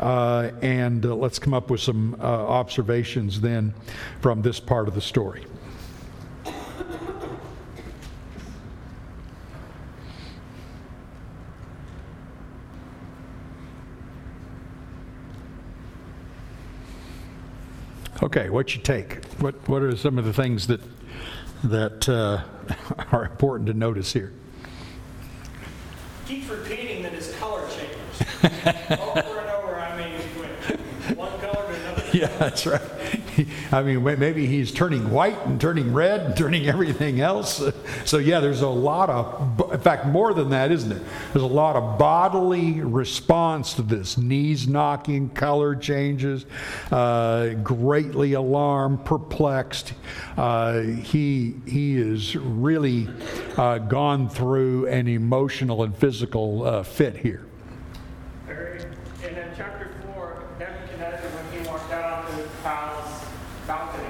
Uh, 0.00 0.50
and 0.60 1.06
uh, 1.06 1.14
let's 1.14 1.38
come 1.38 1.54
up 1.54 1.70
with 1.70 1.80
some 1.80 2.16
uh, 2.20 2.24
observations 2.24 3.40
then 3.40 3.74
from 4.20 4.42
this 4.42 4.58
part 4.58 4.88
of 4.88 4.94
the 4.96 5.00
story. 5.00 5.44
Okay, 18.22 18.48
what 18.48 18.74
you 18.74 18.80
take? 18.80 19.24
What 19.40 19.54
what 19.68 19.82
are 19.82 19.94
some 19.94 20.18
of 20.18 20.24
the 20.24 20.32
things 20.32 20.66
that 20.68 20.80
that 21.64 22.08
uh, 22.08 22.42
are 23.12 23.24
important 23.24 23.66
to 23.66 23.74
notice 23.74 24.12
here? 24.12 24.32
Keeps 26.26 26.48
repeating 26.48 27.02
that 27.02 27.12
his 27.12 27.34
color 27.34 27.68
changes. 27.68 28.22
over 29.00 29.38
and 29.40 29.50
over, 29.50 29.76
I 29.76 29.96
mean, 29.98 30.14
with 30.38 31.16
one 31.16 31.38
color 31.40 31.66
to 31.66 31.80
another. 31.80 32.05
Yeah, 32.20 32.28
that's 32.38 32.64
right. 32.64 32.80
I 33.70 33.82
mean, 33.82 34.02
maybe 34.02 34.46
he's 34.46 34.72
turning 34.72 35.10
white 35.10 35.38
and 35.44 35.60
turning 35.60 35.92
red 35.92 36.22
and 36.22 36.34
turning 36.34 36.66
everything 36.74 37.20
else. 37.20 37.62
So, 38.06 38.16
yeah, 38.16 38.40
there's 38.40 38.62
a 38.62 38.68
lot 38.68 39.10
of, 39.10 39.70
in 39.70 39.80
fact, 39.80 40.06
more 40.06 40.32
than 40.32 40.48
that, 40.50 40.72
isn't 40.72 40.92
it? 40.92 41.02
There's 41.34 41.42
a 41.42 41.46
lot 41.46 41.76
of 41.76 41.98
bodily 41.98 42.80
response 42.80 43.74
to 43.74 43.82
this 43.82 44.16
knees 44.16 44.66
knocking, 44.66 45.28
color 45.28 45.76
changes, 45.76 46.46
uh, 46.90 47.50
greatly 47.62 48.32
alarmed, 48.32 49.04
perplexed. 49.04 49.92
Uh, 50.38 50.80
he, 50.80 51.56
he 51.66 51.98
is 51.98 52.34
really 52.34 53.08
uh, 53.58 53.76
gone 53.76 54.30
through 54.30 54.86
an 54.86 55.06
emotional 55.06 55.82
and 55.82 55.94
physical 55.94 56.64
uh, 56.64 56.82
fit 56.82 57.18
here. 57.18 57.44
Very- 58.46 58.80
And 59.22 59.36
then 59.36 59.50
chapter 59.54 59.90
four, 60.14 60.42
Nebuchadnezzar, 60.58 61.28
when 61.30 61.60
he 61.62 61.68
walked 61.68 61.92
out 61.92 62.24
onto 62.24 62.40
his 62.42 62.50
palace 62.62 63.24
balcony, 63.66 64.04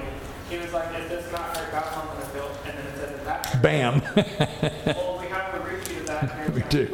he 0.49 0.57
was 0.57 0.71
like, 0.73 0.87
is 0.99 1.09
this 1.09 1.31
not 1.31 1.57
our 1.57 1.71
God 1.71 1.85
I'm 1.93 2.07
gonna 2.19 2.33
build? 2.33 2.51
And 2.65 2.77
then 2.77 2.85
it 2.85 2.95
said, 2.97 3.19
is 3.19 3.25
that? 3.25 3.46
Bam. 3.61 4.01
Well, 4.01 5.19
we 5.19 5.27
have 5.27 5.53
a 5.55 5.59
repeat 5.63 5.97
of 5.97 6.05
that 6.07 6.53
We 6.53 6.61
do. 6.63 6.87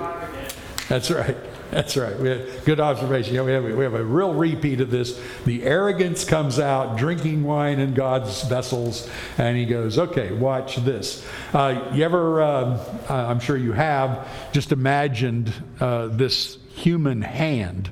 That's 0.90 1.10
right. 1.10 1.38
That's 1.72 1.98
right. 1.98 2.18
We 2.20 2.30
have, 2.30 2.66
good 2.66 2.80
observation. 2.80 3.34
Yeah, 3.34 3.42
we 3.42 3.52
have, 3.52 3.64
we 3.64 3.84
have 3.84 3.96
a 3.96 4.04
real 4.04 4.34
repeat 4.34 4.80
of 4.80 4.92
this. 4.92 5.20
The 5.46 5.64
arrogance 5.64 6.24
comes 6.24 6.60
out, 6.60 6.98
drinking 6.98 7.44
wine 7.44 7.80
in 7.80 7.96
God's 7.96 8.44
vessels, 8.44 9.10
and 9.40 9.58
he 9.58 9.66
goes, 9.66 9.98
"Okay, 9.98 10.32
watch 10.32 10.76
this." 10.78 11.26
Uh, 11.52 11.90
you 11.94 12.04
ever? 12.04 12.44
Um, 12.44 12.80
uh, 13.10 13.14
I'm 13.14 13.40
sure 13.40 13.58
you 13.58 13.72
have. 13.72 14.28
Just 14.52 14.72
imagined 14.72 15.52
uh, 15.80 16.08
this 16.08 16.58
human 16.74 17.22
hand. 17.22 17.92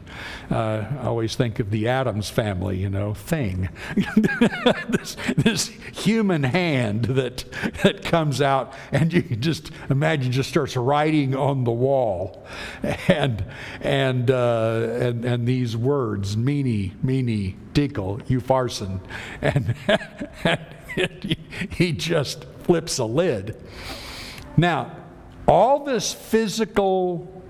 Uh, 0.49 0.85
I 0.99 1.05
always 1.05 1.35
think 1.35 1.59
of 1.59 1.69
the 1.69 1.87
Addams 1.87 2.29
family, 2.29 2.77
you 2.77 2.89
know, 2.89 3.13
thing. 3.13 3.69
this, 4.89 5.15
this 5.37 5.67
human 5.67 6.43
hand 6.43 7.05
that 7.05 7.45
that 7.83 8.03
comes 8.03 8.41
out, 8.41 8.73
and 8.91 9.13
you 9.13 9.21
just 9.21 9.71
imagine 9.89 10.31
just 10.31 10.49
starts 10.49 10.75
writing 10.75 11.35
on 11.35 11.63
the 11.63 11.71
wall, 11.71 12.45
and 13.07 13.45
and 13.81 14.29
uh, 14.31 14.87
and 14.99 15.23
and 15.23 15.47
these 15.47 15.77
words, 15.77 16.35
meanie, 16.35 16.93
meanie, 17.05 17.55
tickle, 17.73 18.19
you 18.27 18.39
farson, 18.39 18.99
and, 19.41 19.75
and 20.43 21.37
he 21.69 21.91
just 21.91 22.45
flips 22.63 22.97
a 22.97 23.05
lid. 23.05 23.55
Now, 24.57 24.97
all 25.47 25.83
this 25.83 26.13
physical 26.13 27.40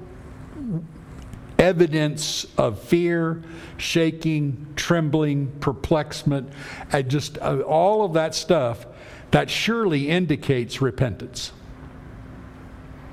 evidence 1.61 2.45
of 2.57 2.79
fear, 2.79 3.41
shaking, 3.77 4.67
trembling, 4.75 5.51
perplexment, 5.59 6.49
and 6.91 7.07
just 7.09 7.37
uh, 7.37 7.59
all 7.61 8.03
of 8.03 8.13
that 8.13 8.33
stuff, 8.33 8.87
that 9.29 9.49
surely 9.49 10.09
indicates 10.09 10.81
repentance. 10.81 11.53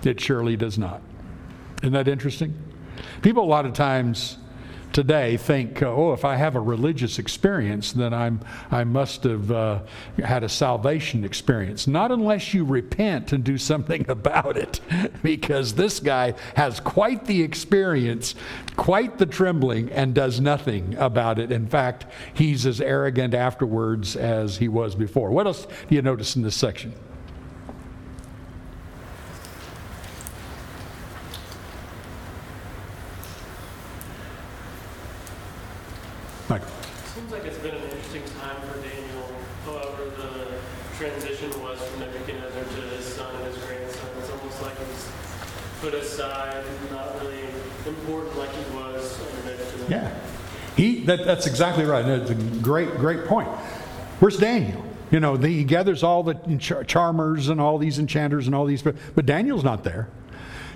It 0.03 0.19
surely 0.19 0.57
does 0.57 0.79
not. 0.79 1.03
Isn't 1.83 1.93
that 1.93 2.09
interesting? 2.09 2.55
People 3.23 3.45
a 3.45 3.47
lot 3.47 3.67
of 3.67 3.75
times 3.75 4.39
today 4.92 5.37
think, 5.37 5.83
uh, 5.83 5.92
oh, 5.92 6.12
if 6.12 6.24
I 6.24 6.37
have 6.37 6.57
a 6.57 6.61
religious 6.61 7.18
experience, 7.18 7.92
then 7.92 8.12
I'm, 8.12 8.40
I 8.70 8.85
must 8.85 9.24
have 9.24 9.51
uh, 9.51 9.81
had 10.18 10.44
a 10.44 10.48
salvation 10.48 11.24
experience. 11.24 11.87
Not 11.87 12.11
unless 12.11 12.55
you 12.55 12.64
repent 12.64 13.33
and 13.33 13.44
do 13.44 13.59
something 13.59 14.05
about 14.09 14.57
it, 14.57 14.81
because 15.22 15.74
this 15.74 16.01
guy 16.01 16.35
has 16.57 16.81
quite 16.81 17.27
the 17.27 17.42
experience, 17.42 18.35
quite 18.77 19.18
the 19.18 19.27
trembling, 19.27 19.90
and 19.90 20.14
does 20.14 20.40
nothing 20.40 20.94
about 20.96 21.38
it. 21.38 21.53
In 21.53 21.66
fact, 21.66 22.07
he's 22.35 22.66
as 22.66 22.81
arrogant 22.81 23.35
afterwards 23.35 24.16
as 24.16 24.59
he 24.59 24.68
was 24.68 24.94
before. 24.94 25.31
What 25.31 25.46
else 25.46 25.66
do 25.88 25.94
you 25.94 26.03
notice 26.03 26.37
in 26.37 26.42
this 26.42 26.57
section? 26.57 26.94
Michael. 36.48 36.68
Seems 37.14 37.31
like 37.31 37.44
it's 37.44 37.59
been 37.59 37.74
an 37.74 37.83
interesting 37.83 38.22
time 38.40 38.57
for 38.62 38.81
Daniel. 38.81 39.29
However, 39.66 40.11
the 40.16 40.59
transition 40.96 41.51
was 41.62 41.79
from 41.83 42.01
Nebuchadnezzar 42.01 42.64
to 42.64 42.81
his 42.96 43.05
son 43.05 43.35
and 43.37 43.44
his 43.44 43.59
grandson. 43.64 44.09
It's 44.18 44.31
almost 44.31 44.62
like 44.62 44.79
he's 44.79 45.11
put 45.81 45.92
aside, 45.92 46.64
not 46.90 47.20
really 47.20 47.44
important 47.87 48.38
like 48.38 48.51
he 48.51 48.74
was 48.74 49.20
under 49.20 49.51
Nebuchadnezzar. 49.51 49.90
Yeah. 49.90 50.20
He, 50.77 50.98
that, 51.09 51.25
that's 51.25 51.47
exactly 51.47 51.85
right. 51.85 52.05
That's 52.05 52.31
a 52.31 52.35
great, 52.35 52.90
great 52.97 53.25
point. 53.25 53.49
Where's 54.21 54.37
Daniel? 54.37 54.85
You 55.11 55.21
know, 55.21 55.37
the, 55.37 55.49
he 55.49 55.64
gathers 55.64 56.03
all 56.03 56.23
the 56.23 56.35
char- 56.59 56.85
charmers 56.85 57.49
and 57.49 57.61
all 57.61 57.79
these 57.79 57.99
enchanters 57.99 58.47
and 58.47 58.55
all 58.55 58.66
these, 58.66 58.83
but, 58.83 58.94
but 59.14 59.25
Daniel's 59.25 59.64
not 59.64 59.85
there. 59.85 60.09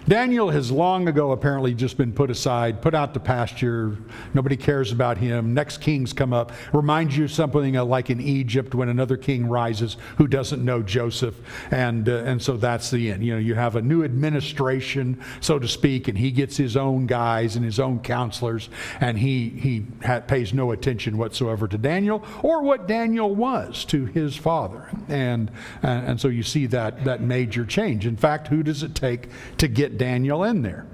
Daniel 0.09 0.51
has 0.51 0.73
long 0.73 1.07
ago 1.07 1.31
apparently 1.31 1.75
just 1.75 1.97
been 1.97 2.13
put 2.13 2.31
aside, 2.31 2.83
put 2.83 2.95
out 2.95 3.15
to 3.15 3.21
pasture. 3.21 3.97
Nobody 4.35 4.57
cares 4.57 4.91
about 4.91 5.19
him. 5.19 5.55
Next 5.55 5.79
kings 5.79 6.13
come 6.13 6.33
up. 6.33 6.53
Reminds 6.73 7.17
you 7.17 7.25
of 7.25 7.33
something 7.33 7.77
uh, 7.77 7.85
like 7.85 8.11
in 8.11 8.21
Egypt 8.21 8.75
when 8.75 8.89
another 8.89 9.17
king 9.17 9.49
rises 9.49 9.97
who 10.17 10.27
doesn't 10.27 10.65
know 10.65 10.83
Joseph, 10.83 11.37
and 11.71 12.09
uh, 12.09 12.25
and 12.25 12.43
so 12.43 12.57
that's 12.57 12.91
the 12.91 13.13
end. 13.13 13.25
You 13.25 13.35
know, 13.35 13.39
you 13.39 13.55
have 13.55 13.77
a 13.77 13.83
new 13.83 14.03
administration, 14.03 15.23
so 15.41 15.59
to 15.59 15.69
speak, 15.69 16.09
and 16.09 16.19
he 16.19 16.33
gets 16.33 16.57
his 16.57 16.77
own 16.77 17.07
guys 17.07 17.55
and 17.55 17.65
his 17.65 17.79
own 17.79 18.01
counselors, 18.01 18.69
and 19.01 19.19
he 19.19 19.51
he 19.51 19.87
ha- 20.05 20.21
pays 20.21 20.53
no 20.53 20.73
attention 20.73 21.17
whatsoever 21.17 21.69
to 21.69 21.79
Daniel 21.79 22.25
or 22.43 22.63
what 22.63 22.89
Daniel 22.89 23.35
was 23.35 23.85
to 23.87 24.07
his 24.07 24.37
father, 24.37 24.89
and 25.09 25.51
and, 25.83 26.09
and 26.09 26.21
so 26.21 26.29
you 26.29 26.43
see 26.43 26.67
that 26.67 27.05
that 27.05 27.21
major 27.21 27.65
change. 27.65 28.05
In 28.05 28.17
fact, 28.17 28.49
who 28.49 28.63
does 28.65 28.83
it 28.83 28.95
take 28.97 29.29
to 29.59 29.69
get 29.69 29.92
Daniel 29.97 30.45
in 30.45 30.63
there? 30.63 30.87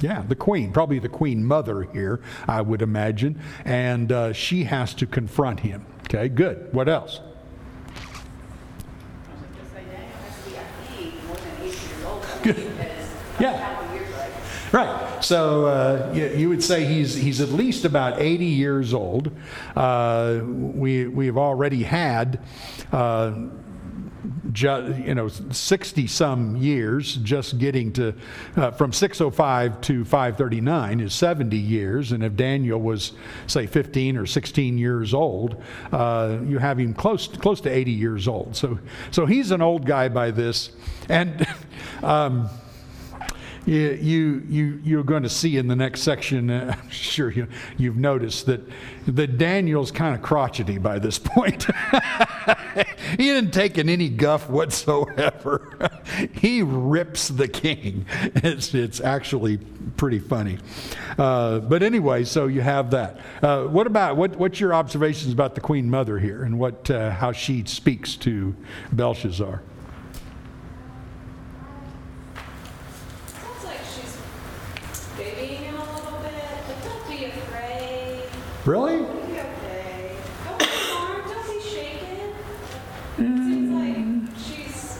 Yeah, 0.00 0.22
the 0.22 0.36
queen, 0.36 0.72
probably 0.72 0.98
the 1.00 1.08
queen 1.08 1.44
mother 1.44 1.82
here, 1.82 2.20
I 2.46 2.60
would 2.62 2.82
imagine, 2.82 3.40
and 3.64 4.12
uh, 4.12 4.32
she 4.32 4.64
has 4.64 4.94
to 4.94 5.06
confront 5.06 5.60
him. 5.60 5.84
Okay, 6.04 6.28
good. 6.28 6.72
What 6.72 6.88
else? 6.88 7.18
I 7.18 7.90
was 9.32 9.42
just 9.60 9.72
say, 9.72 9.82
Daniel 9.90 10.08
has 10.24 10.44
to 10.44 10.50
be, 10.50 10.56
I 10.56 10.62
think, 10.96 11.24
more 11.26 11.36
than 11.36 11.50
eighty 11.62 11.76
years 11.76 12.04
old. 12.06 12.24
Because, 12.42 12.56
Yeah. 13.40 13.56
how 13.56 13.82
many 13.82 13.98
years, 13.98 14.14
right? 14.72 15.24
So 15.24 15.66
uh, 15.66 16.12
you, 16.14 16.26
you 16.28 16.48
would 16.48 16.62
say 16.62 16.84
he's 16.84 17.14
he's 17.16 17.40
at 17.40 17.48
least 17.48 17.84
about 17.84 18.20
80 18.20 18.44
years 18.44 18.94
old. 18.94 19.32
Uh, 19.74 20.40
we 20.44 21.08
we've 21.08 21.36
already 21.38 21.82
had. 21.82 22.40
Ju- 24.52 24.94
you 25.04 25.14
know, 25.14 25.28
60 25.28 26.06
some 26.06 26.56
years 26.56 27.16
just 27.16 27.58
getting 27.58 27.92
to 27.92 28.14
uh, 28.56 28.70
from 28.72 28.92
605 28.92 29.80
to 29.82 30.04
539 30.04 31.00
is 31.00 31.14
70 31.14 31.56
years. 31.56 32.12
And 32.12 32.24
if 32.24 32.34
Daniel 32.34 32.80
was, 32.80 33.12
say, 33.46 33.66
15 33.66 34.16
or 34.16 34.26
16 34.26 34.78
years 34.78 35.14
old, 35.14 35.62
uh, 35.92 36.38
you 36.44 36.58
have 36.58 36.78
him 36.78 36.94
close, 36.94 37.28
close 37.28 37.60
to 37.62 37.70
80 37.70 37.90
years 37.92 38.26
old. 38.26 38.56
So, 38.56 38.78
so 39.10 39.26
he's 39.26 39.50
an 39.50 39.62
old 39.62 39.86
guy 39.86 40.08
by 40.08 40.30
this. 40.30 40.70
And 41.08 41.46
um, 42.02 42.48
you, 43.68 43.98
you, 44.00 44.42
you, 44.48 44.80
you're 44.82 45.04
going 45.04 45.24
to 45.24 45.28
see 45.28 45.58
in 45.58 45.68
the 45.68 45.76
next 45.76 46.00
section, 46.00 46.48
uh, 46.48 46.74
I'm 46.82 46.90
sure 46.90 47.30
you, 47.30 47.48
you've 47.76 47.98
noticed 47.98 48.46
that, 48.46 48.62
that 49.06 49.36
Daniel's 49.38 49.90
kind 49.90 50.14
of 50.14 50.22
crotchety 50.22 50.78
by 50.78 50.98
this 50.98 51.18
point. 51.18 51.66
he 53.10 53.16
didn't 53.16 53.52
take 53.52 53.78
in 53.78 53.88
any 53.88 54.08
guff 54.08 54.48
whatsoever. 54.48 55.90
he 56.32 56.62
rips 56.62 57.28
the 57.28 57.48
king. 57.48 58.06
It's, 58.48 58.72
it's 58.74 59.00
actually 59.00 59.58
pretty 59.96 60.18
funny. 60.20 60.58
Uh, 61.18 61.58
but 61.58 61.82
anyway, 61.82 62.24
so 62.24 62.46
you 62.46 62.60
have 62.60 62.90
that. 62.92 63.20
Uh, 63.42 63.64
what 63.64 63.86
about, 63.86 64.16
what, 64.16 64.36
what's 64.36 64.60
your 64.60 64.72
observations 64.72 65.32
about 65.32 65.54
the 65.54 65.60
Queen 65.60 65.90
Mother 65.90 66.18
here 66.18 66.44
and 66.44 66.58
what, 66.58 66.90
uh, 66.90 67.10
how 67.10 67.32
she 67.32 67.64
speaks 67.64 68.16
to 68.16 68.54
Belshazzar? 68.92 69.62
Sounds 73.26 73.64
like 73.64 73.80
she's 73.94 74.18
babying 75.16 75.64
him 75.64 75.74
a 75.76 75.94
little 75.94 76.18
bit, 76.20 76.32
but 76.66 76.84
don't 76.84 77.08
be 77.08 77.24
afraid. 77.24 78.22
Really? 78.64 78.94
It'll 78.94 79.14
be 79.14 79.32
okay. 79.40 80.16
Don't 80.44 80.58
be 80.58 80.66
alarmed, 80.90 81.24
don't 81.28 81.46
be 81.46 81.60
shaken. 81.60 82.34
Seems 83.16 83.70
like 83.72 83.96
she's 84.38 84.98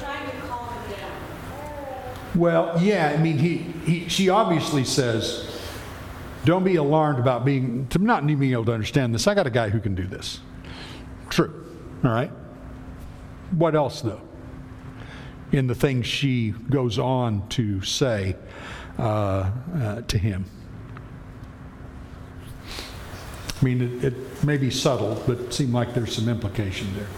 trying 0.00 0.30
to 0.30 0.36
calm 0.46 0.68
him 0.74 0.90
down. 0.92 1.12
Well, 2.38 2.80
yeah, 2.80 3.12
I 3.12 3.20
mean, 3.20 3.36
he, 3.36 3.56
he, 3.84 4.08
she 4.08 4.28
obviously 4.28 4.84
says, 4.84 5.60
don't 6.44 6.62
be 6.62 6.76
alarmed 6.76 7.18
about 7.18 7.44
being, 7.44 7.88
to 7.88 7.98
not 7.98 8.24
being 8.24 8.52
able 8.52 8.64
to 8.66 8.72
understand 8.72 9.12
this. 9.12 9.26
I 9.26 9.34
got 9.34 9.48
a 9.48 9.50
guy 9.50 9.70
who 9.70 9.80
can 9.80 9.96
do 9.96 10.06
this. 10.06 10.38
True. 11.30 11.66
All 12.04 12.12
right. 12.12 12.30
What 13.50 13.74
else, 13.74 14.02
though? 14.02 14.20
In 15.50 15.66
the 15.66 15.74
things 15.74 16.06
she 16.06 16.50
goes 16.70 16.96
on 16.96 17.48
to 17.48 17.82
say 17.82 18.36
uh, 19.00 19.50
uh, 19.74 20.02
to 20.02 20.16
him. 20.16 20.44
I 23.60 23.64
mean, 23.64 23.82
it, 23.82 24.12
it 24.12 24.44
may 24.44 24.58
be 24.58 24.70
subtle, 24.70 25.20
but 25.26 25.40
it 25.40 25.52
seemed 25.52 25.72
like 25.72 25.92
there's 25.92 26.14
some 26.14 26.28
implication 26.28 26.94
there. 26.94 27.08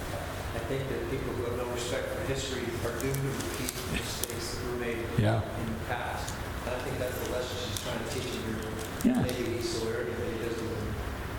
I 0.55 0.59
think 0.61 0.89
that 0.89 1.11
people 1.11 1.35
who 1.35 1.43
have 1.45 1.59
no 1.59 1.67
respect 1.75 2.09
for 2.09 2.23
history 2.23 2.63
are 2.87 2.99
doomed 2.99 3.15
to 3.15 3.29
repeat 3.29 3.93
mistakes 3.93 4.55
that 4.55 4.65
were 4.65 4.79
made 4.79 4.97
Yeah. 5.21 5.43
in 5.61 5.67
the 5.75 5.85
past. 5.89 6.35
And 6.67 6.75
I 6.75 6.79
think 6.79 6.99
that's 6.99 7.19
the 7.19 7.33
lesson 7.33 7.57
she's 7.69 7.83
trying 7.85 7.99
to 8.03 8.11
teach 8.15 8.33
here. 8.33 8.57
Yeah. 9.05 9.23
Maybe 9.23 9.57
he's 9.57 9.85
arrogant 9.85 10.17
that 10.19 10.33
he 10.33 10.39
doesn't 10.49 10.69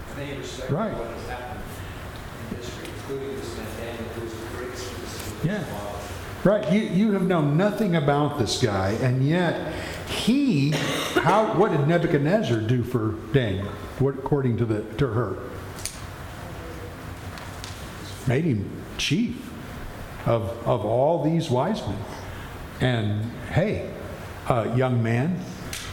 have 0.09 0.19
any 0.19 0.37
respect 0.37 0.71
Right. 0.71 0.93
what 0.93 1.07
has 1.07 1.27
happened 1.27 1.63
in 2.51 2.57
history, 2.57 2.87
including 2.95 3.35
this 3.35 3.57
man 3.57 3.67
Daniel, 3.77 4.03
who 4.13 4.21
was 4.21 4.33
the 4.33 4.57
greatest 4.57 4.91
of 4.91 5.45
Yeah. 5.45 5.63
Right. 6.43 6.71
You, 6.73 6.81
you 6.81 7.11
have 7.13 7.23
known 7.27 7.55
nothing 7.57 7.95
about 7.95 8.39
this 8.39 8.61
guy, 8.61 8.91
and 9.01 9.23
yet 9.27 9.73
he, 10.07 10.71
how, 10.71 11.53
what 11.57 11.71
did 11.71 11.87
Nebuchadnezzar 11.87 12.61
do 12.61 12.83
for 12.83 13.15
Daniel, 13.31 13.67
what, 13.99 14.15
according 14.15 14.57
to, 14.57 14.65
the, 14.65 14.81
to 14.95 15.07
her? 15.07 15.37
Made 18.27 18.45
him 18.45 18.69
chief 18.97 19.51
of, 20.25 20.43
of 20.67 20.85
all 20.85 21.23
these 21.23 21.49
wise 21.49 21.81
men. 21.87 21.97
And 22.81 23.23
hey, 23.51 23.91
uh, 24.49 24.73
young 24.75 25.01
man, 25.03 25.39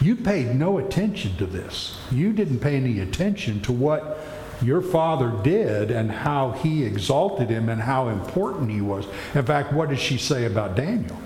you 0.00 0.16
paid 0.16 0.54
no 0.54 0.78
attention 0.78 1.36
to 1.36 1.46
this. 1.46 2.00
You 2.10 2.32
didn't 2.32 2.60
pay 2.60 2.76
any 2.76 3.00
attention 3.00 3.60
to 3.62 3.72
what 3.72 4.18
your 4.62 4.80
father 4.80 5.32
did 5.42 5.90
and 5.90 6.10
how 6.10 6.52
he 6.52 6.84
exalted 6.84 7.50
him 7.50 7.68
and 7.68 7.82
how 7.82 8.08
important 8.08 8.70
he 8.70 8.80
was. 8.80 9.06
In 9.34 9.44
fact, 9.44 9.72
what 9.72 9.90
does 9.90 10.00
she 10.00 10.16
say 10.16 10.46
about 10.46 10.74
Daniel? 10.74 11.16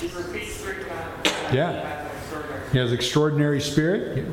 She 0.00 0.08
repeats 0.08 0.56
three 0.60 0.84
times. 0.84 1.54
Yeah. 1.54 1.72
He 1.72 1.78
has 1.78 2.12
extraordinary 2.12 2.70
He 2.72 2.78
has 2.78 2.92
extraordinary 2.92 3.60
spirit. 3.60 4.26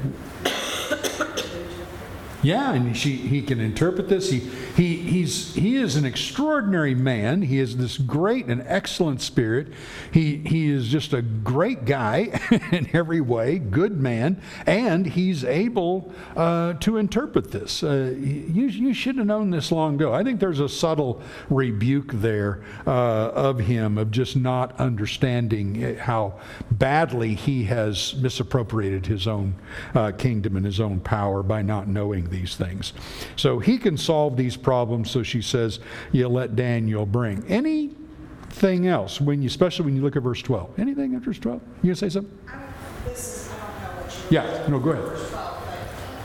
Yeah, 2.43 2.73
and 2.73 2.95
she, 2.95 3.15
he 3.15 3.41
can 3.41 3.61
interpret 3.61 4.09
this. 4.09 4.29
He, 4.29 4.39
he, 4.75 4.97
he's, 4.97 5.55
he 5.55 5.77
is 5.77 5.95
an 5.95 6.03
extraordinary 6.03 6.93
man. 6.93 7.41
He 7.41 7.59
has 7.59 7.77
this 7.77 7.97
great 7.97 8.47
and 8.47 8.61
excellent 8.67 9.21
spirit. 9.21 9.69
He, 10.11 10.37
he 10.37 10.69
is 10.69 10.89
just 10.89 11.13
a 11.13 11.21
great 11.21 11.85
guy 11.85 12.37
in 12.71 12.89
every 12.93 13.21
way, 13.21 13.59
good 13.59 13.99
man, 13.99 14.41
and 14.65 15.05
he's 15.05 15.45
able 15.45 16.11
uh, 16.35 16.73
to 16.73 16.97
interpret 16.97 17.51
this. 17.51 17.81
Uh, 17.81 18.13
you, 18.17 18.65
you 18.67 18.93
should 18.93 19.15
have 19.15 19.25
known 19.25 19.49
this 19.49 19.71
long 19.71 19.95
ago. 19.95 20.13
I 20.13 20.23
think 20.23 20.41
there's 20.41 20.59
a 20.59 20.69
subtle 20.69 21.21
rebuke 21.49 22.11
there 22.11 22.61
uh, 22.85 22.89
of 22.89 23.59
him 23.59 23.97
of 23.97 24.11
just 24.11 24.35
not 24.35 24.77
understanding 24.81 25.95
how 25.95 26.39
badly 26.71 27.35
he 27.35 27.63
has 27.65 28.15
misappropriated 28.15 29.05
his 29.05 29.27
own 29.27 29.55
uh, 29.95 30.11
kingdom 30.11 30.57
and 30.57 30.65
his 30.65 30.81
own 30.81 30.99
power 30.99 31.41
by 31.41 31.61
not 31.61 31.87
knowing 31.87 32.32
these 32.33 32.55
things. 32.57 32.91
So 33.37 33.59
he 33.59 33.77
can 33.77 33.95
solve 33.95 34.35
these 34.35 34.57
problems. 34.57 35.09
So 35.11 35.23
she 35.23 35.41
says, 35.41 35.79
"You 36.11 36.27
let 36.27 36.55
Daniel 36.57 37.05
bring 37.05 37.45
anything 37.47 38.87
else 38.87 39.21
when 39.21 39.41
you, 39.41 39.47
especially 39.47 39.85
when 39.85 39.95
you 39.95 40.01
look 40.01 40.15
at 40.17 40.23
verse 40.23 40.41
12. 40.41 40.77
Anything 40.79 41.15
after 41.15 41.27
verse 41.27 41.39
12? 41.39 41.61
You 41.81 41.87
gonna 41.89 41.95
say 41.95 42.09
something? 42.09 42.37
I 42.47 42.51
don't- 42.51 42.63
This 43.05 43.19
is, 43.19 43.49
I 43.51 43.55
don't 43.55 43.95
know 43.95 44.01
what 44.01 44.11
you. 44.31 44.37
Yeah. 44.37 44.67
No, 44.67 44.79
go 44.79 44.91
ahead. 44.91 45.03
Verse 45.05 45.29
12, 45.29 45.57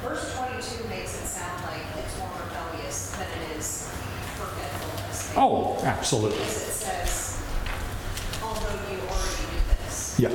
verse 0.02 0.34
22 0.36 0.88
makes 0.88 1.14
it 1.22 1.26
sound 1.26 1.62
like 1.66 1.84
it's 2.02 2.18
more 2.18 2.30
rebellious 2.46 3.10
than 3.16 3.26
it 3.26 3.58
is 3.58 3.88
forgetfulness. 4.38 5.32
Oh, 5.36 5.78
absolutely. 5.84 6.38
Because 6.38 6.68
it 6.68 6.72
says, 6.72 7.42
although 8.42 8.78
you 8.90 8.98
already 9.06 9.44
knew 9.52 9.62
this. 9.84 10.16
Yeah. 10.18 10.30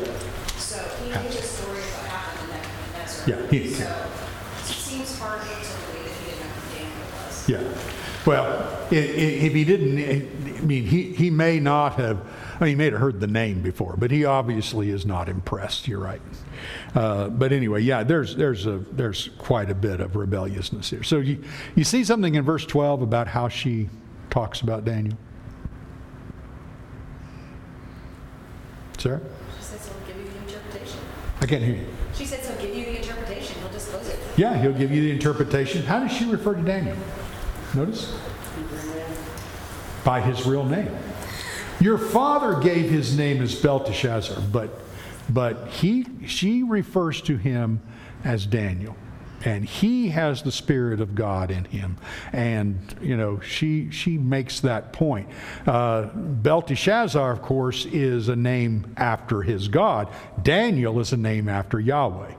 So 0.58 0.78
he 1.02 1.10
knew 1.10 1.30
the 1.30 1.42
story 1.42 1.80
of 1.80 1.92
what 1.98 2.08
happened 2.08 2.52
to 2.52 2.56
Nebuchadnezzar. 2.56 3.30
Yeah, 3.30 3.48
he- 3.52 3.74
So 3.74 3.88
seems 4.94 5.20
hard 5.20 5.42
to 5.42 5.48
believe 5.48 6.06
that 6.06 6.14
he 6.20 6.26
didn't 6.26 6.40
know 6.40 6.54
who 6.54 6.76
Daniel 6.76 7.26
was. 7.26 7.50
Yeah. 7.50 7.64
Well, 8.26 8.88
i- 8.92 8.96
i- 8.96 8.98
if 8.98 9.54
he 9.54 9.66
didn't, 9.66 9.98
I 10.58 10.62
mean, 10.62 10.86
he, 10.86 11.12
he 11.14 11.30
may 11.30 11.60
not 11.60 11.96
have, 11.96 12.20
I 12.60 12.66
mean, 12.66 12.70
he 12.70 12.76
may 12.76 12.86
have 12.92 13.00
heard 13.00 13.20
the 13.20 13.28
name 13.28 13.62
before, 13.62 13.96
but 13.98 14.12
he 14.12 14.24
obviously 14.24 14.92
is 14.92 15.06
not 15.06 15.28
impressed. 15.28 15.88
You're 15.88 16.00
right. 16.00 16.22
Uh, 16.96 17.28
but 17.30 17.52
anyway, 17.52 17.82
yeah, 17.82 18.04
there's, 18.04 18.36
there's, 18.36 18.66
a, 18.66 18.78
there's 18.92 19.30
quite 19.40 19.70
a 19.70 19.76
bit 19.76 20.00
of 20.00 20.16
rebelliousness 20.16 20.90
here. 20.90 21.04
So 21.04 21.18
you, 21.18 21.44
you 21.76 21.84
see 21.84 22.04
something 22.06 22.36
in 22.36 22.44
verse 22.46 22.66
12 22.66 23.02
about 23.02 23.28
how 23.28 23.50
she 23.50 23.90
talks 24.30 24.62
about 24.62 24.86
Daniel? 24.86 25.18
Sarah? 29.00 29.20
She 29.58 29.64
said, 29.64 29.80
so 29.82 29.92
give 30.08 30.16
you 30.16 30.24
the 30.24 30.38
interpretation. 30.48 31.00
I 31.42 31.46
can't 31.46 31.64
hear 31.64 31.76
you. 31.76 31.88
She 32.14 32.26
said, 32.26 32.42
so 32.44 32.56
give 32.62 32.74
you 32.74 32.86
the 32.86 32.98
interpretation, 32.98 33.10
it. 33.12 33.13
Yeah, 34.36 34.58
he'll 34.58 34.74
give 34.74 34.92
you 34.92 35.02
the 35.02 35.12
interpretation. 35.12 35.84
How 35.84 36.00
does 36.00 36.12
she 36.12 36.26
refer 36.26 36.56
to 36.56 36.62
Daniel? 36.62 36.98
Notice? 37.74 38.16
by 40.04 40.22
his 40.22 40.46
real 40.46 40.66
name. 40.66 40.96
Your 41.80 41.98
father 41.98 42.60
gave 42.62 42.90
his 42.90 43.18
name 43.18 43.42
as 43.42 43.56
Belteshazzar, 43.56 44.42
but 44.52 44.80
but 45.30 45.68
he 45.70 46.06
she 46.26 46.64
refers 46.64 47.22
to 47.24 47.38
him 47.38 47.82
as 48.24 48.46
Daniel. 48.46 48.96
And 49.46 49.66
he 49.66 50.08
has 50.08 50.42
the 50.42 50.54
spirit 50.54 51.02
of 51.02 51.16
God 51.16 51.52
in 51.52 51.66
him, 51.66 51.98
and 52.32 52.80
you 53.02 53.18
know 53.18 53.42
she 53.42 53.92
she 53.92 54.18
makes 54.18 54.62
that 54.62 54.94
point. 54.94 55.28
Uh, 55.68 56.04
Belteshazzar, 56.14 57.30
of 57.30 57.42
course, 57.42 57.86
is 57.86 58.30
a 58.30 58.38
name 58.38 58.94
after 58.96 59.42
his 59.42 59.68
God. 59.68 60.08
Daniel 60.42 60.98
is 61.02 61.12
a 61.12 61.18
name 61.18 61.50
after 61.50 61.78
Yahweh 61.78 62.36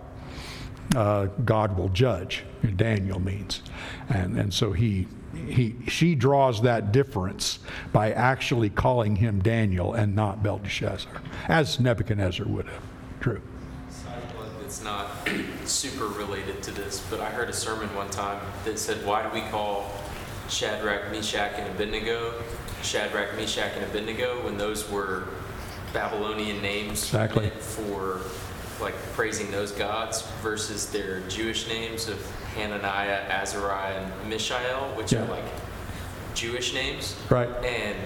uh, 0.95 1.27
God 1.45 1.77
will 1.77 1.89
judge. 1.89 2.45
Daniel 2.77 3.21
means, 3.21 3.63
and 4.09 4.39
and 4.39 4.53
so 4.53 4.73
he 4.73 5.07
he 5.47 5.77
she 5.87 6.15
draws 6.15 6.63
that 6.63 6.93
difference 6.93 7.59
by 7.93 8.13
actually 8.13 8.71
calling 8.71 9.17
him 9.17 9.43
Daniel 9.43 9.93
and 9.95 10.15
not 10.15 10.43
Belteshazzar, 10.43 11.13
as 11.49 11.79
Nebuchadnezzar 11.79 12.47
would 12.47 12.67
have. 12.67 12.83
True. 13.21 13.43
It's 14.65 14.83
not 14.83 15.29
super 15.67 16.07
related 16.07 16.63
to 16.65 16.71
this, 16.73 17.07
but 17.11 17.21
I 17.21 17.31
heard 17.31 17.49
a 17.49 17.53
sermon 17.53 17.95
one 17.95 18.11
time 18.11 18.41
that 18.65 18.79
said, 18.79 19.05
Why 19.07 19.23
do 19.23 19.29
we 19.29 19.43
call 19.51 19.91
Shadrach, 20.49 21.13
Meshach, 21.13 21.53
and 21.57 21.71
Abednego 21.75 22.43
Shadrach, 22.85 23.37
Meshach, 23.37 23.73
and 23.77 23.85
Abednego 23.85 24.45
when 24.45 24.59
those 24.59 24.91
were 24.91 25.29
Babylonian 25.93 26.61
names 26.61 27.03
Exactly. 27.05 27.47
meant 27.47 27.61
for 27.61 28.21
like 28.81 28.95
praising 29.15 29.51
those 29.51 29.73
gods 29.73 30.23
versus 30.43 30.87
their 30.91 31.21
Jewish 31.29 31.69
names 31.69 32.09
of 32.09 32.19
Hananiah, 32.55 33.21
Azariah, 33.29 34.03
and 34.21 34.29
Mishael, 34.31 34.93
which 34.97 35.13
Yeah. 35.13 35.23
are 35.25 35.27
like 35.29 35.45
Jewish 36.35 36.75
names. 36.75 37.17
Right. 37.31 37.49
And 37.65 37.97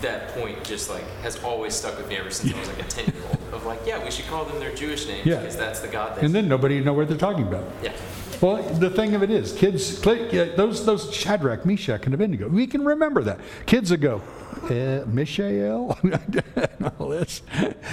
that 0.00 0.28
point 0.34 0.62
just 0.64 0.90
like 0.90 1.04
has 1.22 1.42
always 1.42 1.74
stuck 1.74 1.96
with 1.96 2.08
me 2.08 2.16
ever 2.16 2.30
since 2.30 2.52
I 2.54 2.58
was 2.58 2.68
like 2.68 2.80
a 2.80 2.84
10 2.84 3.06
year 3.14 3.24
old 3.28 3.38
of 3.52 3.64
like, 3.66 3.80
yeah, 3.86 4.02
we 4.04 4.10
should 4.10 4.26
call 4.26 4.44
them 4.44 4.58
their 4.60 4.74
Jewish 4.74 5.06
names 5.08 5.26
Yeah. 5.26 5.36
because 5.40 5.56
that's 5.56 5.80
the 5.80 5.88
God 5.88 6.18
And 6.22 6.34
then 6.34 6.46
nobody 6.48 6.80
know 6.80 6.92
what 6.92 7.08
they're 7.08 7.16
talking 7.16 7.46
about. 7.46 7.64
yeah. 7.82 7.92
Well, 8.40 8.62
the 8.62 8.90
thing 8.90 9.14
of 9.14 9.22
it 9.22 9.30
is, 9.30 9.52
kids, 9.52 10.00
those 10.00 10.84
those 10.84 11.14
Shadrach, 11.14 11.64
Meshach, 11.64 12.04
and 12.04 12.14
Abednego, 12.14 12.48
we 12.48 12.66
can 12.66 12.84
remember 12.84 13.22
that. 13.22 13.40
Kids 13.66 13.90
that 13.90 13.98
go, 13.98 14.22
uh, 14.64 15.04
Mishael, 15.06 15.98
and 16.02 16.92
all 16.98 17.08
this. 17.08 17.42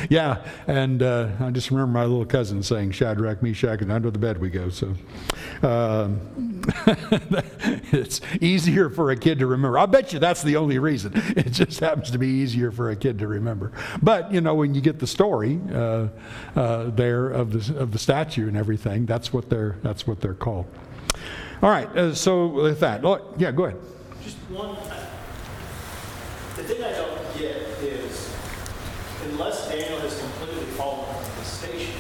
Yeah, 0.09 0.45
and 0.67 1.03
uh, 1.03 1.29
I 1.39 1.49
just 1.51 1.71
remember 1.71 1.91
my 1.91 2.05
little 2.05 2.25
cousin 2.25 2.63
saying 2.63 2.91
Shadrach, 2.91 3.41
Meshach, 3.41 3.81
and 3.81 3.91
under 3.91 4.11
the 4.11 4.19
bed 4.19 4.39
we 4.39 4.49
go. 4.49 4.69
So 4.69 4.93
um, 5.63 6.61
it's 7.91 8.21
easier 8.39 8.89
for 8.89 9.11
a 9.11 9.15
kid 9.15 9.39
to 9.39 9.47
remember. 9.47 9.77
I 9.77 9.85
bet 9.85 10.13
you 10.13 10.19
that's 10.19 10.41
the 10.43 10.57
only 10.57 10.79
reason. 10.79 11.13
It 11.15 11.51
just 11.51 11.79
happens 11.79 12.11
to 12.11 12.17
be 12.17 12.27
easier 12.27 12.71
for 12.71 12.89
a 12.91 12.95
kid 12.95 13.19
to 13.19 13.27
remember. 13.27 13.71
But 14.01 14.33
you 14.33 14.41
know, 14.41 14.55
when 14.55 14.75
you 14.75 14.81
get 14.81 14.99
the 14.99 15.07
story 15.07 15.59
uh, 15.73 16.07
uh, 16.55 16.89
there 16.91 17.29
of 17.29 17.51
the 17.51 17.79
of 17.79 17.91
the 17.91 17.99
statue 17.99 18.47
and 18.47 18.57
everything, 18.57 19.05
that's 19.05 19.33
what 19.33 19.49
they're 19.49 19.77
that's 19.81 20.07
what 20.07 20.21
they're 20.21 20.30
called. 20.33 20.65
All 21.61 21.69
right. 21.69 21.87
Uh, 21.95 22.13
so 22.15 22.47
with 22.47 22.79
that, 22.79 23.05
oh, 23.05 23.33
yeah, 23.37 23.51
go 23.51 23.65
ahead. 23.65 23.79
Just 24.23 24.37
one, 24.49 24.75
the 26.55 26.63
thing 26.63 26.83
I 26.83 26.91
don't 26.91 27.37
get 27.37 27.57
is, 27.83 28.33
unless 29.29 29.69
Daniel 29.69 29.99
has 29.99 30.19
completely 30.19 30.65
fallen 30.75 31.05
from 31.13 31.35
the 31.37 31.45
station, 31.45 31.99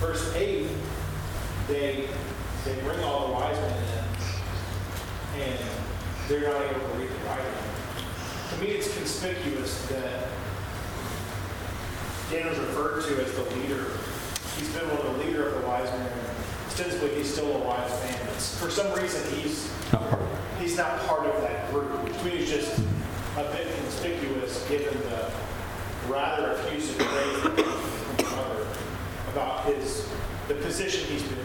verse 0.00 0.34
8, 0.34 0.66
they, 1.68 2.08
they 2.64 2.74
bring 2.82 3.00
all 3.04 3.28
the 3.28 3.32
wise 3.32 3.56
men 3.56 3.84
in, 5.34 5.42
and 5.42 5.58
they're 6.28 6.52
not 6.52 6.62
able 6.62 6.80
to 6.80 6.98
read 6.98 7.08
the 7.08 7.24
writing. 7.26 7.52
To 8.50 8.60
me, 8.60 8.68
it's 8.68 8.94
conspicuous 8.96 9.86
that 9.88 10.28
Daniel's 12.30 12.58
referred 12.58 13.04
to 13.04 13.24
as 13.24 13.32
the 13.32 13.42
leader. 13.56 13.86
He's 14.58 14.68
been 14.74 14.88
one 14.88 14.98
of 15.06 15.18
the 15.18 15.24
leader 15.24 15.48
of 15.48 15.60
the 15.60 15.66
wise 15.66 15.90
men. 15.90 16.00
And 16.10 16.36
ostensibly, 16.66 17.10
he's 17.16 17.32
still 17.32 17.52
a 17.54 17.58
wise 17.58 17.90
man. 18.02 18.18
but 18.26 18.40
For 18.42 18.70
some 18.70 18.92
reason, 18.94 19.22
he's 19.36 19.70
Not 19.92 20.08
part 20.08 20.22
of 20.22 20.32
it. 20.32 20.38
he's 20.62 20.76
not 20.76 20.98
part 21.06 21.26
of 21.26 21.40
that 21.42 21.70
group, 21.72 22.02
which 22.04 22.16
to 22.18 22.24
me 22.24 22.38
is 22.38 22.50
just 22.50 22.78
a 23.36 23.42
bit 23.52 23.68
conspicuous 23.82 24.66
given 24.68 24.98
the 25.10 25.30
rather 26.08 26.52
effusive 26.52 26.96
praise 26.98 27.42
that 27.42 27.52
from 27.64 28.16
his 28.24 28.30
mother 28.36 28.66
about 29.32 29.64
his, 29.66 30.08
the 30.48 30.54
position 30.54 31.06
he's 31.08 31.22
been 31.24 31.38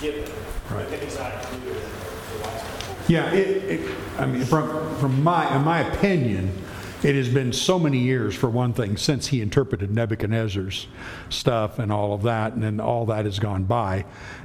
given. 0.00 0.30
I 0.70 0.74
Right. 0.74 0.86
think 0.88 1.02
he's 1.02 1.18
not 1.18 1.32
included 1.34 1.76
in 1.76 1.82
the 2.38 2.44
last 2.46 2.64
one. 2.64 2.96
Yeah, 3.08 3.32
it, 3.32 3.48
it, 3.80 3.96
I 4.18 4.26
mean, 4.26 4.44
from, 4.44 4.96
from 4.96 5.22
my, 5.22 5.56
in 5.56 5.62
my 5.64 5.80
opinion, 5.80 6.52
it 7.02 7.14
has 7.14 7.28
been 7.28 7.52
so 7.52 7.78
many 7.78 7.98
years, 7.98 8.34
for 8.34 8.50
one 8.50 8.74
thing, 8.74 8.96
since 8.96 9.28
he 9.28 9.40
interpreted 9.40 9.90
Nebuchadnezzar's 9.90 10.86
stuff 11.30 11.78
and 11.78 11.90
all 11.90 12.12
of 12.12 12.22
that, 12.24 12.52
and 12.52 12.62
then 12.62 12.78
all 12.78 13.06
that 13.06 13.24
has 13.24 13.38
gone 13.38 13.64
by. 13.64 14.04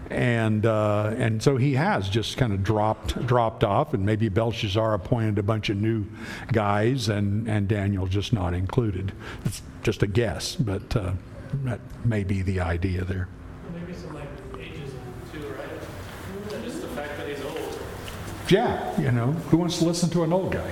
And, 0.10 0.66
uh, 0.66 1.14
and 1.18 1.44
so 1.44 1.58
he 1.58 1.74
has 1.74 2.08
just 2.08 2.38
kind 2.38 2.54
of 2.54 2.64
dropped, 2.64 3.26
dropped 3.26 3.64
off, 3.64 3.94
and 3.94 4.06
maybe 4.06 4.30
Belshazzar 4.30 4.94
appointed 4.94 5.38
a 5.38 5.44
bunch 5.44 5.70
of 5.70 5.78
new 5.78 6.06
guys, 6.52 7.10
and, 7.10 7.48
and 7.50 7.68
Daniel 7.68 8.08
just 8.08 8.32
not 8.32 8.54
included. 8.54 9.12
It's 9.44 9.62
just 9.84 10.02
a 10.02 10.08
guess, 10.08 10.56
but 10.56 10.96
uh, 10.96 11.12
that 11.64 11.82
may 12.06 12.24
be 12.24 12.42
the 12.42 12.62
idea 12.62 13.04
there. 13.04 13.28
Maybe 13.74 13.94
some 13.94 14.14
like 14.14 14.30
ages 14.58 14.94
too, 15.34 15.40
right? 15.60 16.64
Just 16.64 16.82
the 16.82 16.88
fact 16.90 17.18
that 17.18 17.28
he's 17.28 17.44
old. 17.44 17.80
Yeah, 18.48 19.02
you 19.02 19.12
know, 19.12 19.32
who 19.50 19.58
wants 19.58 19.80
to 19.80 19.86
listen 19.86 20.10
to 20.12 20.24
an 20.24 20.32
old 20.32 20.54
guy? 20.54 20.72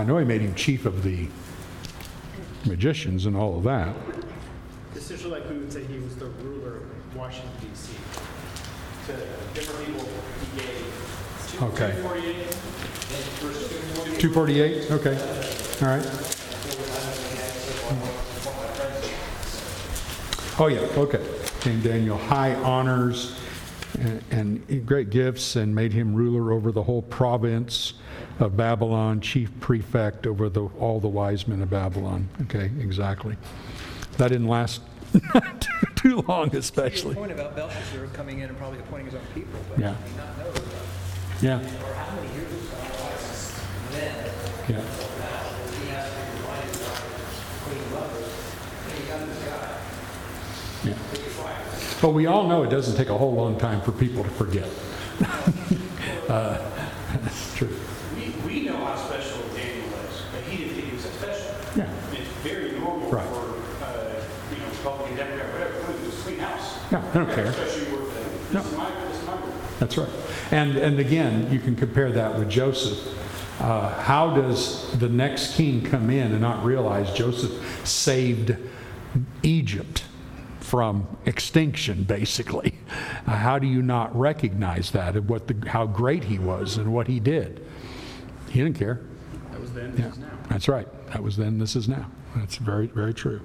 I 0.00 0.04
know 0.04 0.16
he 0.16 0.24
made 0.24 0.40
him 0.40 0.54
chief 0.54 0.86
of 0.86 1.02
the 1.02 1.28
magicians 2.64 3.26
and 3.26 3.36
all 3.36 3.58
of 3.58 3.64
that. 3.64 3.94
Essentially, 4.96 5.30
like 5.30 5.46
we 5.50 5.58
would 5.58 5.70
say 5.70 5.84
he 5.84 5.98
was 5.98 6.16
the 6.16 6.24
ruler 6.42 6.76
of 6.76 7.14
Washington 7.14 7.50
DC. 7.62 7.90
To 9.08 9.12
different 9.52 9.84
people 9.86 10.08
he 10.40 10.58
gave. 10.58 10.86
two- 11.50 11.64
Okay. 11.66 11.92
248, 14.18 14.20
248? 14.20 14.90
Okay. 14.90 15.16
All 15.82 15.88
right. 15.88 16.06
Oh, 20.58 20.68
yeah, 20.68 20.80
okay. 20.98 21.22
Gave 21.60 21.82
Daniel 21.82 22.16
high 22.16 22.54
honors 22.54 23.38
and, 23.98 24.24
and 24.30 24.86
great 24.86 25.10
gifts 25.10 25.56
and 25.56 25.74
made 25.74 25.92
him 25.92 26.14
ruler 26.14 26.52
over 26.52 26.72
the 26.72 26.84
whole 26.84 27.02
province 27.02 27.92
of 28.40 28.56
Babylon, 28.56 29.20
chief 29.20 29.50
prefect 29.60 30.26
over 30.26 30.48
the, 30.48 30.64
all 30.78 30.98
the 31.00 31.08
wise 31.08 31.46
men 31.46 31.60
of 31.62 31.70
Babylon. 31.70 32.28
Okay, 32.42 32.70
exactly. 32.80 33.36
That 34.16 34.28
didn't 34.28 34.48
last 34.48 34.80
too, 35.96 36.22
long, 36.28 36.54
especially. 36.56 37.14
point 37.14 37.32
about 37.32 37.54
Belshazzar 37.54 38.06
coming 38.14 38.40
in 38.40 38.48
and 38.48 38.56
probably 38.58 38.78
appointing 38.80 39.06
his 39.06 39.14
own 39.14 39.20
people, 39.34 39.60
but 39.68 39.78
Yeah. 39.78 39.94
he 39.94 40.08
did 40.08 40.16
not 40.16 40.38
know 40.38 40.52
Yeah, 41.42 41.56
or 41.58 41.94
how 41.94 42.14
many 42.16 42.28
years 42.34 42.50
ago 42.50 42.76
then 43.92 44.14
yeah. 44.68 44.76
he 44.76 45.88
has 45.88 46.10
to 46.10 46.16
be 46.16 46.22
reminded 46.40 46.76
Queen 47.64 47.84
Mother, 47.92 48.24
he 48.94 49.08
got 49.08 49.20
this 49.26 49.40
guy, 49.44 50.90
Yeah. 50.90 52.00
But 52.00 52.10
we 52.10 52.26
all 52.26 52.46
know 52.48 52.62
it 52.62 52.70
doesn't 52.70 52.96
take 52.96 53.08
a 53.10 53.18
whole 53.18 53.34
long 53.34 53.58
time 53.58 53.80
for 53.82 53.92
people 53.92 54.22
to 54.24 54.30
forget. 54.30 54.68
uh, 56.30 56.58
true. 57.56 57.68
We, 58.16 58.30
we 58.46 58.62
know 58.64 58.76
how 58.76 58.96
special 58.96 59.38
Daniel 59.54 59.86
was, 59.88 60.22
but 60.32 60.42
he 60.44 60.56
didn't 60.58 60.74
think 60.76 60.86
he 60.88 60.94
was 60.94 61.02
that 61.04 61.12
special. 61.14 61.54
Yeah. 61.76 61.90
It's 62.12 62.28
very 62.42 62.72
normal 62.78 63.10
Right. 63.10 63.26
for, 63.26 63.84
uh, 63.84 64.22
you 64.52 64.58
know, 64.62 64.68
Republican, 64.70 65.16
Democrat, 65.16 65.52
whatever, 65.52 65.92
it 65.92 66.06
was 66.06 66.14
a 66.14 66.30
Yeah, 66.90 67.08
I 67.10 67.14
don't 67.14 67.30
care. 67.30 67.44
No. 67.44 67.52
this 67.52 67.76
is 67.76 68.76
my, 68.76 68.90
this 69.06 69.20
is 69.20 69.26
my 69.26 69.36
group. 69.36 69.54
That's 69.78 69.96
right. 69.96 70.08
And, 70.50 70.76
and 70.76 70.98
again, 70.98 71.52
you 71.52 71.60
can 71.60 71.76
compare 71.76 72.10
that 72.12 72.36
with 72.36 72.50
Joseph. 72.50 73.16
Uh, 73.60 73.90
how 74.00 74.34
does 74.34 74.90
the 74.98 75.08
next 75.08 75.54
king 75.54 75.84
come 75.84 76.10
in 76.10 76.32
and 76.32 76.40
not 76.40 76.64
realize 76.64 77.12
Joseph 77.12 77.86
saved 77.86 78.56
Egypt 79.42 80.04
from 80.60 81.16
extinction, 81.26 82.04
basically? 82.04 82.74
Uh, 83.26 83.36
how 83.36 83.58
do 83.58 83.66
you 83.66 83.82
not 83.82 84.18
recognize 84.18 84.90
that 84.92 85.14
and 85.14 85.28
what 85.28 85.46
the, 85.46 85.68
how 85.68 85.86
great 85.86 86.24
he 86.24 86.38
was 86.38 86.76
and 86.76 86.92
what 86.92 87.06
he 87.06 87.20
did? 87.20 87.64
He 88.48 88.60
didn't 88.60 88.78
care. 88.78 89.00
That 89.52 89.60
was 89.60 89.72
then, 89.72 89.94
Yeah, 89.96 90.06
this 90.06 90.14
is 90.14 90.18
now. 90.18 90.38
That's 90.48 90.68
right. 90.68 91.06
That 91.08 91.22
was 91.22 91.36
then, 91.36 91.58
this 91.58 91.76
is 91.76 91.88
now. 91.88 92.10
That's 92.34 92.56
very, 92.56 92.86
very 92.88 93.14
true. 93.14 93.40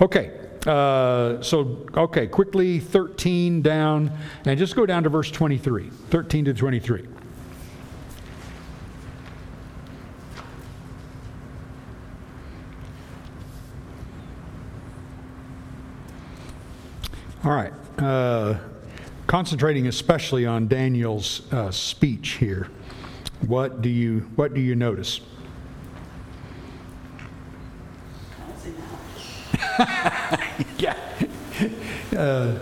Okay, 0.00 0.30
uh, 0.68 1.42
so, 1.42 1.86
okay, 1.96 2.26
quickly 2.26 2.78
13 2.78 3.62
down, 3.62 4.10
and 4.44 4.58
just 4.58 4.76
go 4.76 4.86
down 4.86 5.02
to 5.02 5.08
verse 5.08 5.30
23. 5.30 5.88
13 5.88 6.44
to 6.44 6.54
23. 6.54 7.06
All 17.44 17.52
right. 17.52 17.72
Uh, 17.96 18.58
concentrating 19.26 19.86
especially 19.86 20.44
on 20.44 20.68
Daniel's 20.68 21.50
uh, 21.52 21.70
speech 21.70 22.30
here. 22.32 22.68
What 23.46 23.80
do 23.80 23.88
you 23.88 24.20
what 24.34 24.52
do 24.52 24.60
you 24.60 24.74
notice? 24.74 25.20
I 28.38 28.46
don't 28.46 28.58
see 28.60 28.74
now. 29.78 30.38
Yeah. 30.78 30.96
Uh, 32.16 32.58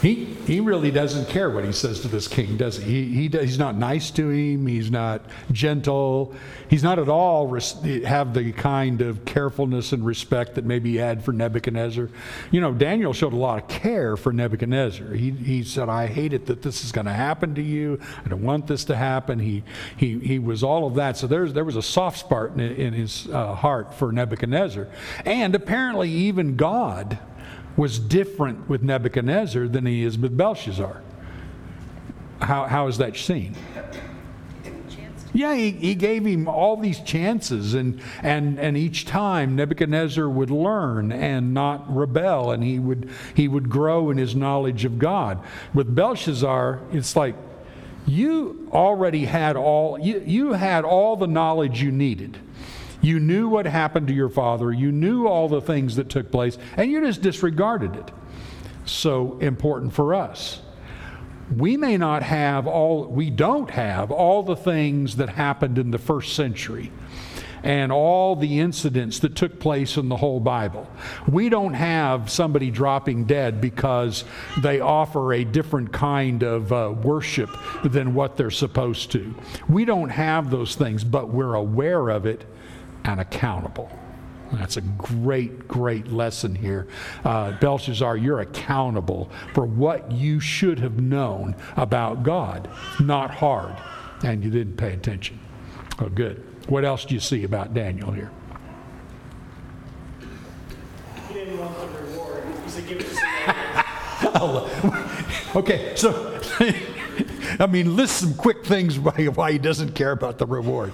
he, 0.00 0.26
he 0.46 0.60
really 0.60 0.92
doesn't 0.92 1.28
care 1.28 1.50
what 1.50 1.64
he 1.64 1.72
says 1.72 2.00
to 2.00 2.08
this 2.08 2.28
king, 2.28 2.56
does 2.56 2.76
he? 2.76 3.04
He, 3.04 3.28
he? 3.28 3.38
He's 3.38 3.58
not 3.58 3.74
nice 3.74 4.12
to 4.12 4.28
him. 4.30 4.68
He's 4.68 4.92
not 4.92 5.22
gentle. 5.50 6.34
He's 6.70 6.84
not 6.84 7.00
at 7.00 7.08
all 7.08 7.48
res- 7.48 7.72
have 8.04 8.32
the 8.32 8.52
kind 8.52 9.00
of 9.00 9.24
carefulness 9.24 9.92
and 9.92 10.06
respect 10.06 10.54
that 10.54 10.64
maybe 10.64 10.92
he 10.92 10.96
had 10.98 11.24
for 11.24 11.32
Nebuchadnezzar. 11.32 12.10
You 12.52 12.60
know, 12.60 12.72
Daniel 12.72 13.12
showed 13.12 13.32
a 13.32 13.36
lot 13.36 13.60
of 13.60 13.68
care 13.68 14.16
for 14.16 14.32
Nebuchadnezzar. 14.32 15.14
He, 15.14 15.32
he 15.32 15.64
said, 15.64 15.88
I 15.88 16.06
hate 16.06 16.32
it 16.32 16.46
that 16.46 16.62
this 16.62 16.84
is 16.84 16.92
going 16.92 17.06
to 17.06 17.12
happen 17.12 17.56
to 17.56 17.62
you. 17.62 17.98
I 18.24 18.28
don't 18.28 18.44
want 18.44 18.68
this 18.68 18.84
to 18.84 18.96
happen. 18.96 19.40
He, 19.40 19.64
he, 19.96 20.20
he 20.20 20.38
was 20.38 20.62
all 20.62 20.86
of 20.86 20.94
that. 20.94 21.16
So 21.16 21.26
there's, 21.26 21.52
there 21.54 21.64
was 21.64 21.76
a 21.76 21.82
soft 21.82 22.20
spot 22.20 22.52
in, 22.52 22.60
in 22.60 22.92
his 22.92 23.26
uh, 23.26 23.52
heart 23.56 23.92
for 23.94 24.12
Nebuchadnezzar. 24.12 24.86
And 25.24 25.56
apparently, 25.56 26.08
even 26.08 26.54
God 26.54 27.18
was 27.78 28.00
different 28.00 28.68
with 28.68 28.82
Nebuchadnezzar 28.82 29.68
than 29.68 29.86
he 29.86 30.02
is 30.02 30.18
with 30.18 30.36
Belshazzar. 30.36 31.00
How, 32.40 32.64
how 32.64 32.88
is 32.88 32.98
that 32.98 33.16
seen? 33.16 33.54
Yeah, 35.32 35.54
he, 35.54 35.70
he 35.70 35.94
gave 35.94 36.24
him 36.24 36.48
all 36.48 36.76
these 36.76 36.98
chances, 37.00 37.74
and, 37.74 38.00
and, 38.22 38.58
and 38.58 38.76
each 38.76 39.06
time 39.06 39.54
Nebuchadnezzar 39.54 40.28
would 40.28 40.50
learn 40.50 41.12
and 41.12 41.54
not 41.54 41.84
rebel, 41.94 42.50
and 42.50 42.64
he 42.64 42.80
would, 42.80 43.08
he 43.34 43.46
would 43.46 43.68
grow 43.68 44.10
in 44.10 44.18
his 44.18 44.34
knowledge 44.34 44.84
of 44.84 44.98
God. 44.98 45.40
With 45.72 45.94
Belshazzar, 45.94 46.80
it's 46.92 47.14
like 47.14 47.36
you 48.06 48.68
already 48.72 49.26
had 49.26 49.54
all, 49.54 50.00
you, 50.00 50.20
you 50.26 50.54
had 50.54 50.84
all 50.84 51.14
the 51.14 51.28
knowledge 51.28 51.80
you 51.80 51.92
needed. 51.92 52.38
You 53.08 53.18
knew 53.18 53.48
what 53.48 53.64
happened 53.64 54.08
to 54.08 54.14
your 54.14 54.28
father, 54.28 54.70
you 54.70 54.92
knew 54.92 55.26
all 55.26 55.48
the 55.48 55.62
things 55.62 55.96
that 55.96 56.10
took 56.10 56.30
place, 56.30 56.58
and 56.76 56.90
you 56.90 57.00
just 57.00 57.22
disregarded 57.22 57.96
it. 57.96 58.10
So 58.84 59.38
important 59.38 59.94
for 59.94 60.14
us 60.14 60.60
we 61.56 61.76
may 61.76 61.96
not 61.96 62.22
have 62.22 62.66
all, 62.66 63.06
we 63.06 63.30
don't 63.30 63.70
have 63.70 64.10
all 64.10 64.42
the 64.42 64.56
things 64.56 65.16
that 65.16 65.30
happened 65.30 65.78
in 65.78 65.90
the 65.90 65.98
first 65.98 66.34
century 66.34 66.92
and 67.62 67.90
all 67.90 68.36
the 68.36 68.60
incidents 68.60 69.18
that 69.20 69.34
took 69.34 69.58
place 69.58 69.96
in 69.96 70.08
the 70.08 70.16
whole 70.16 70.38
Bible. 70.40 70.88
We 71.26 71.48
don't 71.48 71.74
have 71.74 72.30
somebody 72.30 72.70
dropping 72.70 73.24
dead 73.24 73.60
because 73.60 74.24
they 74.58 74.80
offer 74.80 75.32
a 75.32 75.44
different 75.44 75.92
kind 75.92 76.42
of 76.42 76.72
uh, 76.72 76.94
worship 77.02 77.50
than 77.82 78.14
what 78.14 78.36
they're 78.36 78.50
supposed 78.50 79.10
to. 79.12 79.34
We 79.68 79.84
don't 79.84 80.10
have 80.10 80.50
those 80.50 80.76
things, 80.76 81.02
but 81.02 81.30
we're 81.30 81.54
aware 81.54 82.10
of 82.10 82.26
it 82.26 82.44
and 83.04 83.20
accountable. 83.20 83.90
That's 84.52 84.76
a 84.76 84.80
great, 84.80 85.68
great 85.68 86.08
lesson 86.08 86.54
here. 86.54 86.88
Uh, 87.24 87.52
Belshazzar, 87.58 88.16
you're 88.16 88.40
accountable 88.40 89.30
for 89.52 89.66
what 89.66 90.10
you 90.10 90.40
should 90.40 90.78
have 90.78 91.00
known 91.00 91.54
about 91.76 92.22
God. 92.22 92.70
Not 93.00 93.30
hard. 93.30 93.76
And 94.24 94.42
you 94.42 94.50
didn't 94.50 94.76
pay 94.76 94.92
attention. 94.94 95.38
Oh, 96.00 96.08
good. 96.08 96.44
What 96.68 96.84
else 96.84 97.04
do 97.04 97.14
you 97.14 97.20
see 97.20 97.44
about 97.44 97.74
Daniel 97.74 98.10
here? 98.10 98.30
He 101.28 101.34
didn't 101.34 101.58
want 101.58 101.78
the 101.78 101.86
reward. 102.00 102.44
He 102.64 102.70
said, 102.70 102.88
give 102.88 103.00
it 103.00 103.06
okay, 105.56 105.92
so, 105.94 106.40
I 107.60 107.66
mean, 107.68 107.96
list 107.96 108.18
some 108.18 108.34
quick 108.34 108.64
things 108.64 108.98
why 108.98 109.52
he 109.52 109.58
doesn't 109.58 109.94
care 109.94 110.12
about 110.12 110.38
the 110.38 110.46
reward. 110.46 110.92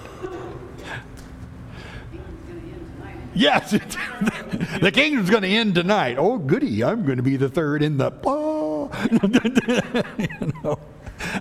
Yes, 3.35 3.71
the 4.81 4.91
kingdom's 4.93 5.29
going 5.29 5.43
to 5.43 5.49
end 5.49 5.75
tonight. 5.75 6.17
Oh, 6.17 6.37
goody, 6.37 6.83
I'm 6.83 7.05
going 7.05 7.17
to 7.17 7.23
be 7.23 7.35
the 7.35 7.49
third 7.49 7.83
in 7.83 7.97
the. 7.97 8.13
Oh. 8.25 8.89
you 10.17 10.53
know, 10.63 10.79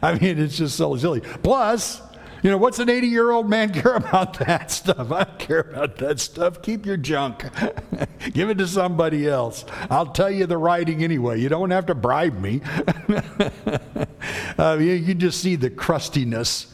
I 0.02 0.18
mean, 0.18 0.38
it's 0.38 0.56
just 0.56 0.76
so 0.76 0.96
silly. 0.96 1.20
Plus, 1.20 2.02
you 2.44 2.50
know, 2.50 2.58
what's 2.58 2.78
an 2.78 2.90
80 2.90 3.06
year 3.06 3.30
old 3.30 3.48
man 3.48 3.72
care 3.80 3.94
about 3.94 4.38
that 4.40 4.70
stuff? 4.70 5.10
I 5.10 5.24
don't 5.24 5.38
care 5.38 5.60
about 5.60 5.96
that 5.96 6.20
stuff. 6.20 6.60
Keep 6.60 6.84
your 6.84 6.98
junk, 6.98 7.42
give 8.34 8.50
it 8.50 8.58
to 8.58 8.68
somebody 8.68 9.26
else. 9.26 9.64
I'll 9.88 10.12
tell 10.12 10.30
you 10.30 10.44
the 10.44 10.58
writing 10.58 11.02
anyway. 11.02 11.40
You 11.40 11.48
don't 11.48 11.70
have 11.70 11.86
to 11.86 11.94
bribe 11.94 12.38
me. 12.38 12.60
uh, 14.58 14.76
you, 14.78 14.92
you 14.92 15.14
just 15.14 15.40
see 15.40 15.56
the 15.56 15.70
crustiness 15.70 16.66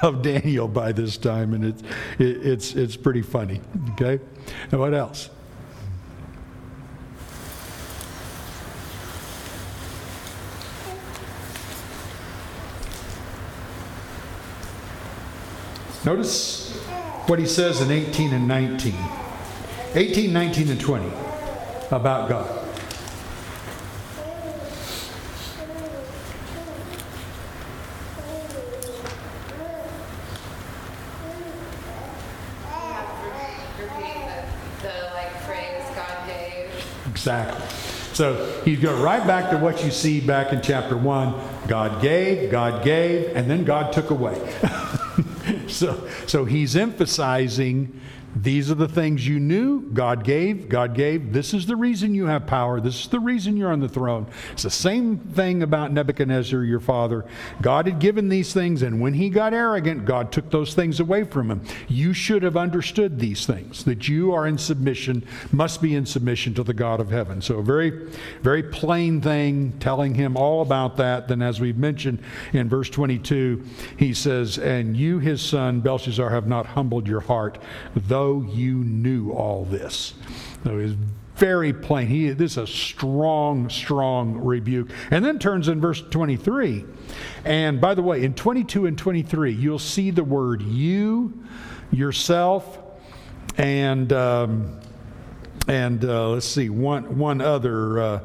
of 0.00 0.22
Daniel 0.22 0.66
by 0.66 0.92
this 0.92 1.18
time, 1.18 1.52
and 1.52 1.66
it's, 1.66 1.82
it, 2.18 2.46
it's, 2.46 2.74
it's 2.74 2.96
pretty 2.96 3.22
funny. 3.22 3.60
Okay? 3.92 4.18
And 4.70 4.80
what 4.80 4.94
else? 4.94 5.28
Notice 16.04 16.72
what 17.26 17.38
he 17.38 17.46
says 17.46 17.80
in 17.80 17.92
18 17.92 18.32
and 18.32 18.48
19. 18.48 18.94
18, 19.94 20.32
19, 20.32 20.70
and 20.70 20.80
20 20.80 21.06
about 21.92 22.28
God. 22.28 22.58
Exactly. 37.06 37.64
So 38.14 38.60
he's 38.64 38.80
going 38.80 39.00
right 39.00 39.24
back 39.24 39.50
to 39.50 39.56
what 39.56 39.84
you 39.84 39.92
see 39.92 40.20
back 40.20 40.52
in 40.52 40.60
chapter 40.60 40.96
1. 40.96 41.34
God 41.68 42.02
gave, 42.02 42.50
God 42.50 42.82
gave, 42.82 43.36
and 43.36 43.48
then 43.48 43.62
God 43.62 43.92
took 43.92 44.10
away. 44.10 44.36
so, 45.82 46.08
so 46.28 46.44
he's 46.44 46.76
emphasizing 46.76 48.00
these 48.34 48.70
are 48.70 48.74
the 48.74 48.88
things 48.88 49.26
you 49.26 49.38
knew. 49.38 49.82
God 49.92 50.24
gave, 50.24 50.68
God 50.68 50.94
gave. 50.94 51.32
This 51.32 51.52
is 51.52 51.66
the 51.66 51.76
reason 51.76 52.14
you 52.14 52.26
have 52.26 52.46
power. 52.46 52.80
This 52.80 53.02
is 53.02 53.08
the 53.08 53.20
reason 53.20 53.56
you're 53.56 53.72
on 53.72 53.80
the 53.80 53.88
throne. 53.88 54.26
It's 54.52 54.62
the 54.62 54.70
same 54.70 55.18
thing 55.18 55.62
about 55.62 55.92
Nebuchadnezzar, 55.92 56.64
your 56.64 56.80
father. 56.80 57.26
God 57.60 57.86
had 57.86 57.98
given 57.98 58.30
these 58.30 58.54
things, 58.54 58.82
and 58.82 59.00
when 59.00 59.14
he 59.14 59.28
got 59.28 59.52
arrogant, 59.52 60.06
God 60.06 60.32
took 60.32 60.50
those 60.50 60.72
things 60.72 60.98
away 60.98 61.24
from 61.24 61.50
him. 61.50 61.62
You 61.88 62.14
should 62.14 62.42
have 62.42 62.56
understood 62.56 63.18
these 63.18 63.44
things, 63.44 63.84
that 63.84 64.08
you 64.08 64.32
are 64.32 64.46
in 64.46 64.56
submission, 64.56 65.26
must 65.52 65.82
be 65.82 65.94
in 65.94 66.06
submission 66.06 66.54
to 66.54 66.62
the 66.62 66.74
God 66.74 67.00
of 67.00 67.10
heaven. 67.10 67.42
So, 67.42 67.58
a 67.58 67.62
very, 67.62 67.90
very 68.40 68.62
plain 68.62 69.20
thing, 69.20 69.72
telling 69.78 70.14
him 70.14 70.36
all 70.36 70.62
about 70.62 70.96
that. 70.96 71.28
Then, 71.28 71.42
as 71.42 71.60
we've 71.60 71.76
mentioned 71.76 72.22
in 72.54 72.68
verse 72.68 72.88
22, 72.88 73.62
he 73.98 74.14
says, 74.14 74.56
And 74.58 74.96
you, 74.96 75.18
his 75.18 75.42
son, 75.42 75.80
Belshazzar, 75.80 76.30
have 76.30 76.46
not 76.46 76.64
humbled 76.66 77.06
your 77.06 77.20
heart, 77.20 77.58
though 77.94 78.21
you 78.30 78.74
knew 78.74 79.30
all 79.32 79.64
this. 79.64 80.14
So 80.64 80.78
it's 80.78 80.94
very 81.36 81.72
plain. 81.72 82.06
He, 82.06 82.30
this 82.30 82.52
is 82.52 82.58
a 82.58 82.66
strong, 82.66 83.68
strong 83.68 84.36
rebuke. 84.36 84.90
And 85.10 85.24
then 85.24 85.38
turns 85.38 85.68
in 85.68 85.80
verse 85.80 86.00
23. 86.00 86.84
And 87.44 87.80
by 87.80 87.94
the 87.94 88.02
way, 88.02 88.22
in 88.22 88.34
22 88.34 88.86
and 88.86 88.96
23, 88.96 89.52
you'll 89.52 89.78
see 89.78 90.10
the 90.10 90.24
word 90.24 90.62
you, 90.62 91.44
yourself, 91.90 92.78
and. 93.56 94.12
Um, 94.12 94.78
and 95.68 96.04
uh, 96.04 96.30
let's 96.30 96.46
see 96.46 96.68
one 96.70 97.16
one 97.16 97.40
other 97.40 98.00
uh, 98.00 98.20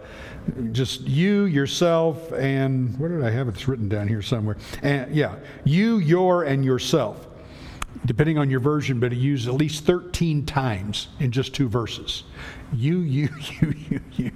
just 0.72 1.02
you 1.02 1.44
yourself 1.44 2.32
and 2.32 2.98
what 2.98 3.10
did 3.10 3.24
i 3.24 3.30
have 3.30 3.48
it's 3.48 3.68
written 3.68 3.88
down 3.88 4.08
here 4.08 4.22
somewhere 4.22 4.58
and 4.82 5.14
yeah 5.14 5.36
you 5.64 5.98
your 6.00 6.46
and 6.46 6.66
yourself 6.66 7.28
depending 8.08 8.38
on 8.38 8.50
your 8.50 8.60
version 8.60 9.00
but 9.00 9.14
it 9.14 9.18
used 9.18 9.48
at 9.48 9.54
least 9.54 9.86
13 9.86 10.46
times 10.46 11.08
in 11.20 11.32
just 11.32 11.54
two 11.54 11.70
verses 11.70 12.24
you 12.74 13.00
you 13.00 13.30
you 13.62 13.74
you 13.90 14.02
you 14.14 14.32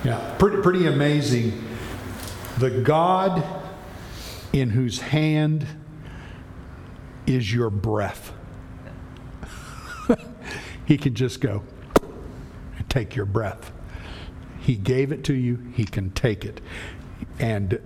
Yeah. 0.05 0.35
Pretty, 0.39 0.63
pretty 0.63 0.87
amazing. 0.87 1.67
The 2.59 2.71
God 2.71 3.45
in 4.53 4.71
whose 4.71 5.01
hand 5.01 5.67
is 7.27 7.53
your 7.53 7.71
breath. 7.71 8.33
he 10.87 10.97
can 10.97 11.15
just 11.15 11.41
go 11.41 11.65
and 12.77 12.89
take 12.89 13.17
your 13.17 13.27
breath. 13.27 13.73
He 14.61 14.77
gave 14.77 15.11
it 15.11 15.25
to 15.25 15.35
you, 15.35 15.59
he 15.75 15.85
can 15.85 16.13
take 16.13 16.45
it. 16.45 16.61
And 17.41 17.81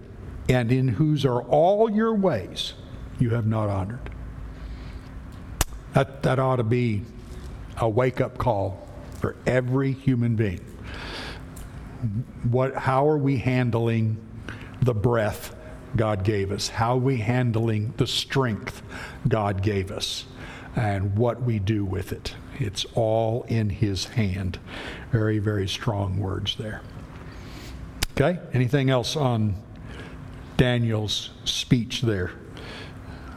and 0.49 0.73
in 0.73 0.89
whose 0.89 1.25
are 1.25 1.43
all 1.43 1.91
your 1.91 2.15
ways 2.15 2.75
you 3.19 3.31
have 3.31 3.47
not 3.47 3.69
honored. 3.69 4.11
That 5.93 6.23
that 6.23 6.39
ought 6.39 6.57
to 6.57 6.65
be 6.65 7.03
a 7.77 7.89
wake-up 7.89 8.39
call 8.39 8.89
for 9.21 9.37
every 9.47 9.93
human 9.93 10.37
being 10.37 10.65
what 12.49 12.75
how 12.75 13.09
are 13.09 13.19
we 13.19 13.39
handling 13.39 14.17
the 14.83 14.95
breath 14.95 15.55
God 15.97 16.23
gave 16.23 16.53
us? 16.53 16.69
How 16.69 16.95
are 16.95 17.01
we 17.01 17.17
handling 17.19 17.95
the 17.97 18.07
strength 18.07 18.83
God 19.27 19.63
gave 19.63 19.91
us? 19.91 20.27
And 20.77 21.17
what 21.17 21.43
we 21.43 21.59
do 21.59 21.85
with 21.85 22.13
it. 22.13 22.35
It's 22.59 22.85
all 22.95 23.45
in 23.49 23.71
his 23.71 24.05
hand. 24.05 24.61
Very, 25.11 25.39
very 25.39 25.67
strong 25.67 26.21
words 26.21 26.57
there. 26.57 26.83
Okay? 28.13 28.39
Anything 28.53 28.91
else 28.91 29.17
on 29.17 29.57
Daniel's 30.59 31.31
speech 31.45 32.03
there? 32.03 32.33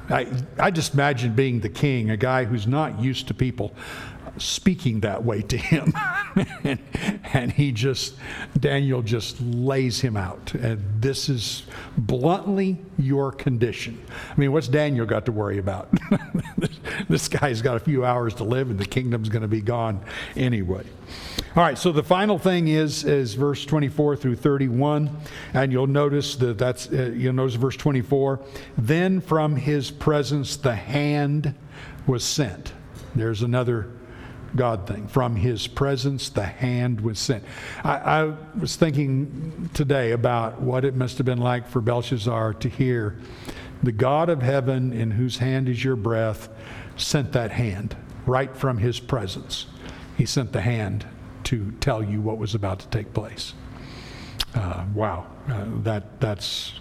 I, 0.10 0.28
I 0.60 0.72
just 0.72 0.94
imagine 0.94 1.34
being 1.34 1.62
the 1.62 1.70
king, 1.70 2.10
a 2.10 2.18
guy 2.18 2.44
who's 2.44 2.68
not 2.68 3.00
used 3.00 3.30
to 3.30 3.34
people 3.34 3.74
speaking 4.38 5.00
that 5.02 5.24
way 5.24 5.42
to 5.44 5.58
him. 5.58 5.94
and, 6.36 6.80
and 7.34 7.52
he 7.52 7.72
just, 7.72 8.16
Daniel 8.60 9.02
just 9.02 9.42
lays 9.42 10.02
him 10.02 10.18
out. 10.18 10.54
And 10.54 11.02
this 11.02 11.30
is 11.30 11.64
bluntly 11.98 12.78
your 12.98 13.32
condition. 13.32 14.04
I 14.30 14.40
mean, 14.40 14.52
what's 14.52 14.68
Daniel 14.68 15.06
got 15.06 15.26
to 15.26 15.32
worry 15.32 15.58
about? 15.58 15.90
this 17.10 17.28
guy's 17.28 17.62
got 17.62 17.78
a 17.78 17.80
few 17.80 18.06
hours 18.06 18.34
to 18.36 18.44
live 18.44 18.70
and 18.70 18.80
the 18.80 18.86
kingdom's 18.86 19.30
going 19.30 19.42
to 19.42 19.48
be 19.48 19.62
gone 19.62 20.02
anyway. 20.36 20.86
All 21.54 21.64
right, 21.64 21.78
so 21.78 21.92
the 21.92 22.04
final 22.04 22.40
thing 22.40 22.70
is 22.70 23.04
is 23.04 23.34
verse 23.34 23.66
24 23.66 24.16
through 24.16 24.38
31, 24.38 25.10
and 25.54 25.70
you'll 25.70 25.86
notice 25.86 26.38
that 26.38 26.58
that's 26.58 26.90
uh, 26.90 27.12
you'll 27.14 27.34
notice 27.34 27.56
verse 27.56 27.76
24. 27.76 28.40
Then 28.78 29.20
from 29.20 29.58
his 29.58 29.92
presence 29.92 30.56
the 30.56 30.76
hand 30.76 31.54
was 32.08 32.24
sent. 32.24 32.72
There's 33.16 33.42
another 33.42 33.90
God 34.56 34.88
thing. 34.88 35.08
From 35.08 35.36
his 35.36 35.68
presence, 35.68 36.30
the 36.30 36.44
hand 36.44 37.02
was 37.02 37.20
sent. 37.20 37.44
I, 37.84 37.98
I, 37.98 38.34
was 38.60 38.76
thinking 38.76 39.70
today 39.74 40.12
about 40.12 40.62
what 40.62 40.86
it 40.86 40.96
must 40.96 41.18
have 41.18 41.26
been 41.26 41.40
like 41.40 41.68
for 41.68 41.82
Belshazzar 41.82 42.56
to 42.56 42.70
hear 42.70 43.18
the 43.84 43.92
God 43.92 44.30
of 44.30 44.42
heaven, 44.42 44.94
in 44.94 45.12
whose 45.12 45.38
hand 45.38 45.68
is 45.68 45.84
your 45.84 45.96
breath, 45.96 46.50
sent 46.98 47.32
that 47.32 47.52
hand 47.52 47.96
right 48.26 48.56
from 48.56 48.78
his 48.78 49.00
presence. 49.00 49.66
He 50.18 50.26
sent 50.26 50.52
the 50.54 50.62
hand 50.62 51.06
to 51.46 51.72
tell 51.80 52.04
you 52.04 52.22
what 52.22 52.38
was 52.38 52.54
about 52.54 52.80
to 52.80 52.88
take 52.90 53.14
place. 53.14 53.54
Uh, 54.54 54.86
wow, 54.94 55.28
uh, 55.50 55.66
that 55.84 56.20
that's 56.20 56.74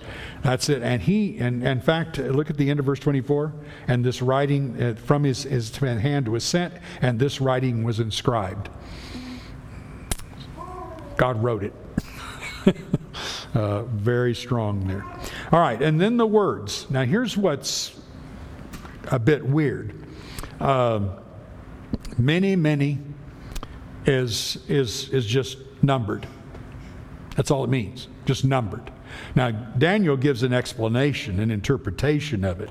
that's 0.42 0.68
it. 0.68 0.82
And 0.82 1.02
he, 1.02 1.38
and, 1.38 1.66
in 1.66 1.80
fact, 1.80 2.18
look 2.18 2.50
at 2.50 2.56
the 2.56 2.70
end 2.70 2.80
of 2.80 2.86
verse 2.86 3.00
24. 3.00 3.52
And 3.88 4.04
this 4.04 4.22
writing 4.22 4.82
uh, 4.82 4.94
from 4.94 5.24
his, 5.24 5.42
his 5.42 5.76
hand 5.76 6.28
was 6.28 6.44
sent, 6.44 6.74
and 7.02 7.18
this 7.18 7.40
writing 7.40 7.84
was 7.84 8.00
inscribed. 8.00 8.70
God 11.16 11.42
wrote 11.42 11.62
it. 11.62 11.74
uh, 13.54 13.82
very 13.82 14.34
strong 14.34 14.86
there. 14.86 15.04
All 15.52 15.60
right, 15.60 15.80
and 15.80 16.00
then 16.00 16.16
the 16.16 16.26
words. 16.26 16.88
Now, 16.90 17.04
here's 17.04 17.36
what's 17.36 18.00
a 19.08 19.18
bit 19.18 19.44
weird. 19.44 19.94
Um, 20.60 21.10
mene, 22.18 22.60
mene 22.60 23.14
is 24.06 24.58
is 24.68 25.08
is 25.10 25.26
just 25.26 25.58
numbered. 25.82 26.26
That's 27.36 27.50
all 27.50 27.64
it 27.64 27.70
means, 27.70 28.08
just 28.24 28.44
numbered. 28.44 28.90
Now, 29.34 29.50
Daniel 29.50 30.16
gives 30.16 30.42
an 30.42 30.52
explanation, 30.52 31.40
an 31.40 31.50
interpretation 31.50 32.44
of 32.44 32.60
it. 32.60 32.70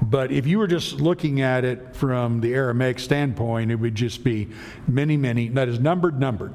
But 0.00 0.30
if 0.30 0.46
you 0.46 0.58
were 0.58 0.66
just 0.66 1.00
looking 1.00 1.40
at 1.40 1.64
it 1.64 1.96
from 1.96 2.40
the 2.40 2.54
Aramaic 2.54 2.98
standpoint, 2.98 3.70
it 3.70 3.76
would 3.76 3.94
just 3.94 4.22
be 4.22 4.48
mene, 4.86 5.20
mene, 5.20 5.54
that 5.54 5.68
is 5.68 5.80
numbered, 5.80 6.20
numbered. 6.20 6.52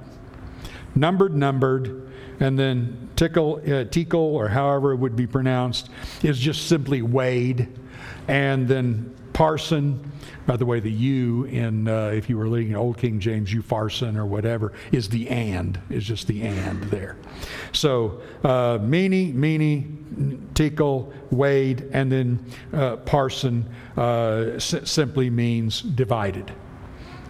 Numbered, 0.95 1.36
numbered, 1.36 2.11
and 2.39 2.57
then 2.57 3.09
tekel, 3.15 3.61
uh, 3.65 3.84
tekel, 3.86 4.19
or 4.19 4.47
however 4.47 4.93
it 4.93 4.97
would 4.97 5.15
be 5.15 5.28
pronounced, 5.28 5.89
is 6.21 6.39
just 6.39 6.67
simply 6.67 7.01
weighed. 7.01 7.67
And 8.28 8.67
then 8.67 9.13
parsin, 9.34 9.99
by 10.45 10.57
the 10.57 10.65
way, 10.65 10.79
the 10.79 10.91
U 10.91 11.45
in, 11.45 11.88
uh, 11.88 12.07
if 12.07 12.29
you 12.29 12.38
were 12.38 12.47
reading 12.47 12.75
Old 12.75 12.97
King 12.97 13.19
James, 13.19 13.53
upharsin 13.53 14.15
or 14.15 14.25
whatever, 14.25 14.73
is 14.91 15.09
the 15.09 15.27
and, 15.29 15.79
is 15.89 16.05
just 16.05 16.27
the 16.27 16.43
and 16.43 16.84
there. 16.84 17.17
So, 17.71 18.21
uh, 18.43 18.79
mene, 18.81 19.34
tekel, 20.53 21.13
weighed, 21.31 21.89
and 21.91 22.11
then 22.11 22.45
uh, 22.71 22.97
parsin 22.97 23.65
uh, 23.97 24.59
simply 24.59 25.29
means 25.29 25.81
divided. 25.81 26.51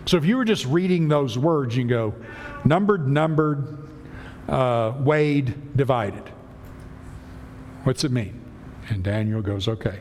So 0.05 0.17
if 0.17 0.25
you 0.25 0.35
were 0.35 0.45
just 0.45 0.65
reading 0.65 1.07
those 1.07 1.37
words, 1.37 1.77
you 1.77 1.83
can 1.83 1.89
go 1.89 2.13
numbered, 2.65 3.07
numbered, 3.07 3.89
uh, 4.49 4.93
weighed, 4.99 5.75
divided. 5.77 6.29
What's 7.83 8.03
it 8.03 8.11
mean? 8.11 8.42
And 8.89 9.03
Daniel 9.03 9.41
goes, 9.41 9.67
okay, 9.67 9.99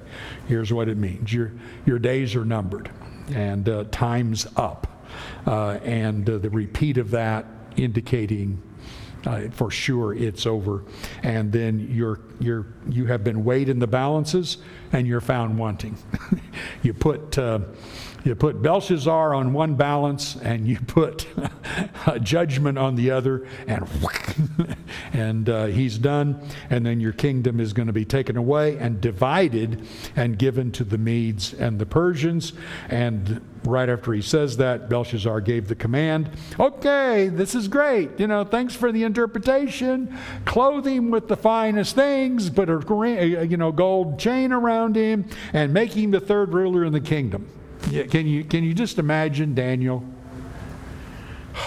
here's 0.48 0.72
what 0.72 0.88
it 0.88 0.96
means. 0.96 1.32
Your, 1.32 1.52
your 1.86 1.98
days 1.98 2.34
are 2.34 2.44
numbered 2.44 2.90
and 3.34 3.68
uh, 3.68 3.84
time's 3.90 4.46
up. 4.56 4.88
Uh, 5.46 5.78
and 5.84 6.28
uh, 6.28 6.38
the 6.38 6.50
repeat 6.50 6.98
of 6.98 7.10
that 7.10 7.46
indicating 7.76 8.62
uh, 9.26 9.48
for 9.50 9.70
sure 9.70 10.14
it's 10.14 10.46
over. 10.46 10.84
And 11.22 11.52
then 11.52 11.88
you're, 11.90 12.20
you're, 12.40 12.66
you 12.88 13.06
have 13.06 13.22
been 13.22 13.44
weighed 13.44 13.68
in 13.68 13.78
the 13.78 13.86
balances 13.86 14.58
and 14.92 15.06
you're 15.06 15.20
found 15.20 15.58
wanting. 15.58 15.96
you 16.82 16.94
put. 16.94 17.38
Uh, 18.22 18.28
you 18.28 18.34
put 18.34 18.62
Belshazzar 18.62 19.34
on 19.34 19.52
one 19.52 19.74
balance 19.74 20.36
and 20.36 20.66
you 20.66 20.78
put 20.80 21.26
judgment 22.22 22.78
on 22.78 22.94
the 22.94 23.10
other, 23.10 23.46
and 23.66 23.88
and 25.12 25.48
uh, 25.48 25.66
he's 25.66 25.98
done. 25.98 26.42
And 26.70 26.84
then 26.84 27.00
your 27.00 27.12
kingdom 27.12 27.60
is 27.60 27.72
going 27.72 27.86
to 27.86 27.92
be 27.92 28.04
taken 28.04 28.36
away 28.36 28.78
and 28.78 29.00
divided 29.00 29.86
and 30.16 30.38
given 30.38 30.72
to 30.72 30.84
the 30.84 30.98
Medes 30.98 31.52
and 31.54 31.78
the 31.78 31.86
Persians. 31.86 32.52
And 32.88 33.40
right 33.64 33.88
after 33.88 34.12
he 34.12 34.22
says 34.22 34.56
that, 34.56 34.88
Belshazzar 34.88 35.40
gave 35.40 35.68
the 35.68 35.74
command 35.74 36.30
okay, 36.58 37.28
this 37.28 37.54
is 37.54 37.68
great. 37.68 38.18
You 38.18 38.26
know, 38.26 38.44
thanks 38.44 38.74
for 38.74 38.92
the 38.92 39.04
interpretation. 39.04 40.16
Clothe 40.44 40.86
him 40.86 41.10
with 41.10 41.28
the 41.28 41.36
finest 41.36 41.94
things, 41.94 42.50
put 42.50 42.68
a 42.68 43.46
you 43.46 43.56
know, 43.56 43.72
gold 43.72 44.18
chain 44.18 44.52
around 44.52 44.96
him, 44.96 45.28
and 45.52 45.72
make 45.72 45.92
him 45.92 46.10
the 46.10 46.20
third 46.20 46.52
ruler 46.52 46.84
in 46.84 46.92
the 46.92 47.00
kingdom. 47.00 47.48
Yeah, 47.92 48.04
can 48.04 48.26
you 48.26 48.42
can 48.42 48.64
you 48.64 48.72
just 48.72 48.98
imagine 48.98 49.54
Daniel? 49.54 50.02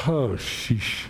Oh, 0.08 0.36
sheesh. 0.36 1.06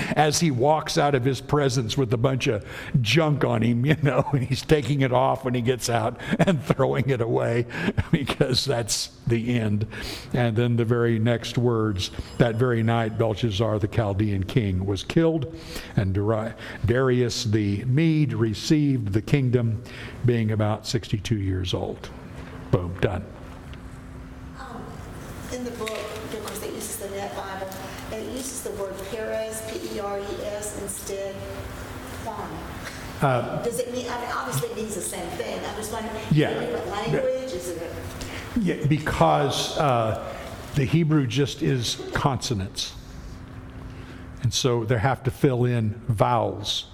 As 0.16 0.40
he 0.40 0.50
walks 0.50 0.96
out 0.96 1.14
of 1.14 1.22
his 1.22 1.42
presence 1.42 1.98
with 1.98 2.10
a 2.14 2.16
bunch 2.16 2.46
of 2.46 2.64
junk 3.02 3.44
on 3.44 3.60
him, 3.60 3.84
you 3.84 3.96
know, 4.02 4.24
and 4.32 4.44
he's 4.44 4.62
taking 4.62 5.02
it 5.02 5.12
off 5.12 5.44
when 5.44 5.52
he 5.52 5.60
gets 5.60 5.90
out 5.90 6.18
and 6.38 6.64
throwing 6.64 7.10
it 7.10 7.20
away 7.20 7.66
because 8.10 8.64
that's 8.64 9.10
the 9.26 9.58
end. 9.58 9.86
And 10.32 10.56
then 10.56 10.76
the 10.76 10.86
very 10.86 11.18
next 11.18 11.58
words 11.58 12.10
that 12.38 12.54
very 12.54 12.82
night, 12.82 13.18
Belshazzar, 13.18 13.80
the 13.80 13.88
Chaldean 13.88 14.44
king, 14.44 14.86
was 14.86 15.02
killed, 15.02 15.54
and 15.94 16.14
Darius 16.14 17.44
the 17.44 17.84
Mede 17.84 18.32
received 18.32 19.12
the 19.12 19.20
kingdom, 19.20 19.82
being 20.24 20.52
about 20.52 20.86
62 20.86 21.36
years 21.36 21.74
old. 21.74 22.08
Boom, 22.70 22.96
done. 23.00 23.24
in 25.52 25.62
the 25.64 25.70
book, 25.72 25.88
of 25.90 26.44
course, 26.44 26.62
it 26.64 26.74
uses 26.74 26.96
the 26.96 27.08
Net 27.10 27.34
Bible, 27.36 27.68
and 28.12 28.20
it 28.24 28.32
uses 28.32 28.62
the 28.64 28.70
word 28.72 28.92
Peres, 29.10 29.62
P-E-R-E-S, 29.70 30.82
instead. 30.82 31.34
Why? 32.24 32.48
Uh, 33.24 33.62
Does 33.62 33.78
it 33.78 33.92
mean, 33.92 34.06
I 34.10 34.20
mean, 34.20 34.30
obviously 34.34 34.70
it 34.70 34.76
means 34.76 34.96
the 34.96 35.00
same 35.00 35.28
thing. 35.38 35.60
I'm 35.64 35.76
just 35.76 35.92
wondering, 35.92 36.16
is 36.16 36.32
Yeah. 36.36 36.50
it 36.50 36.56
a 36.56 36.60
different 36.66 36.88
language? 36.90 37.52
Is 37.52 37.68
it 37.70 37.82
a? 37.82 38.60
Yeah, 38.60 38.86
because 38.86 39.78
uh, 39.78 40.34
the 40.74 40.84
Hebrew 40.84 41.26
just 41.28 41.62
is 41.62 42.02
consonants. 42.14 42.94
And 44.42 44.52
so 44.52 44.84
they 44.84 44.98
have 44.98 45.22
to 45.22 45.30
fill 45.30 45.64
in 45.66 45.90
vowels, 46.08 46.86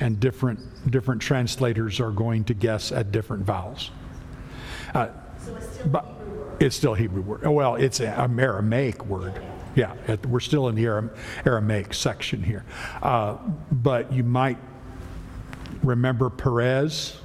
and 0.00 0.18
different, 0.18 0.90
different 0.90 1.20
translators 1.20 2.00
are 2.00 2.10
going 2.10 2.44
to 2.44 2.54
guess 2.54 2.90
at 2.90 3.12
different 3.12 3.44
vowels. 3.44 3.90
Uh, 4.94 5.08
But 5.86 6.06
it's 6.60 6.74
still 6.76 6.94
Hebrew 6.94 7.22
word. 7.22 7.46
Well, 7.46 7.76
it's 7.76 8.00
an 8.00 8.38
Aramaic 8.38 9.04
word. 9.06 9.40
Yeah, 9.74 9.94
it- 10.08 10.26
we're 10.26 10.40
still 10.40 10.68
in 10.68 10.74
the 10.74 10.86
Aram- 10.86 11.10
Aramaic 11.46 11.94
section 11.94 12.42
here. 12.42 12.64
Uh, 13.02 13.36
But 13.70 14.12
you 14.12 14.24
might 14.24 14.58
remember 15.82 16.30
Perez 16.30 17.16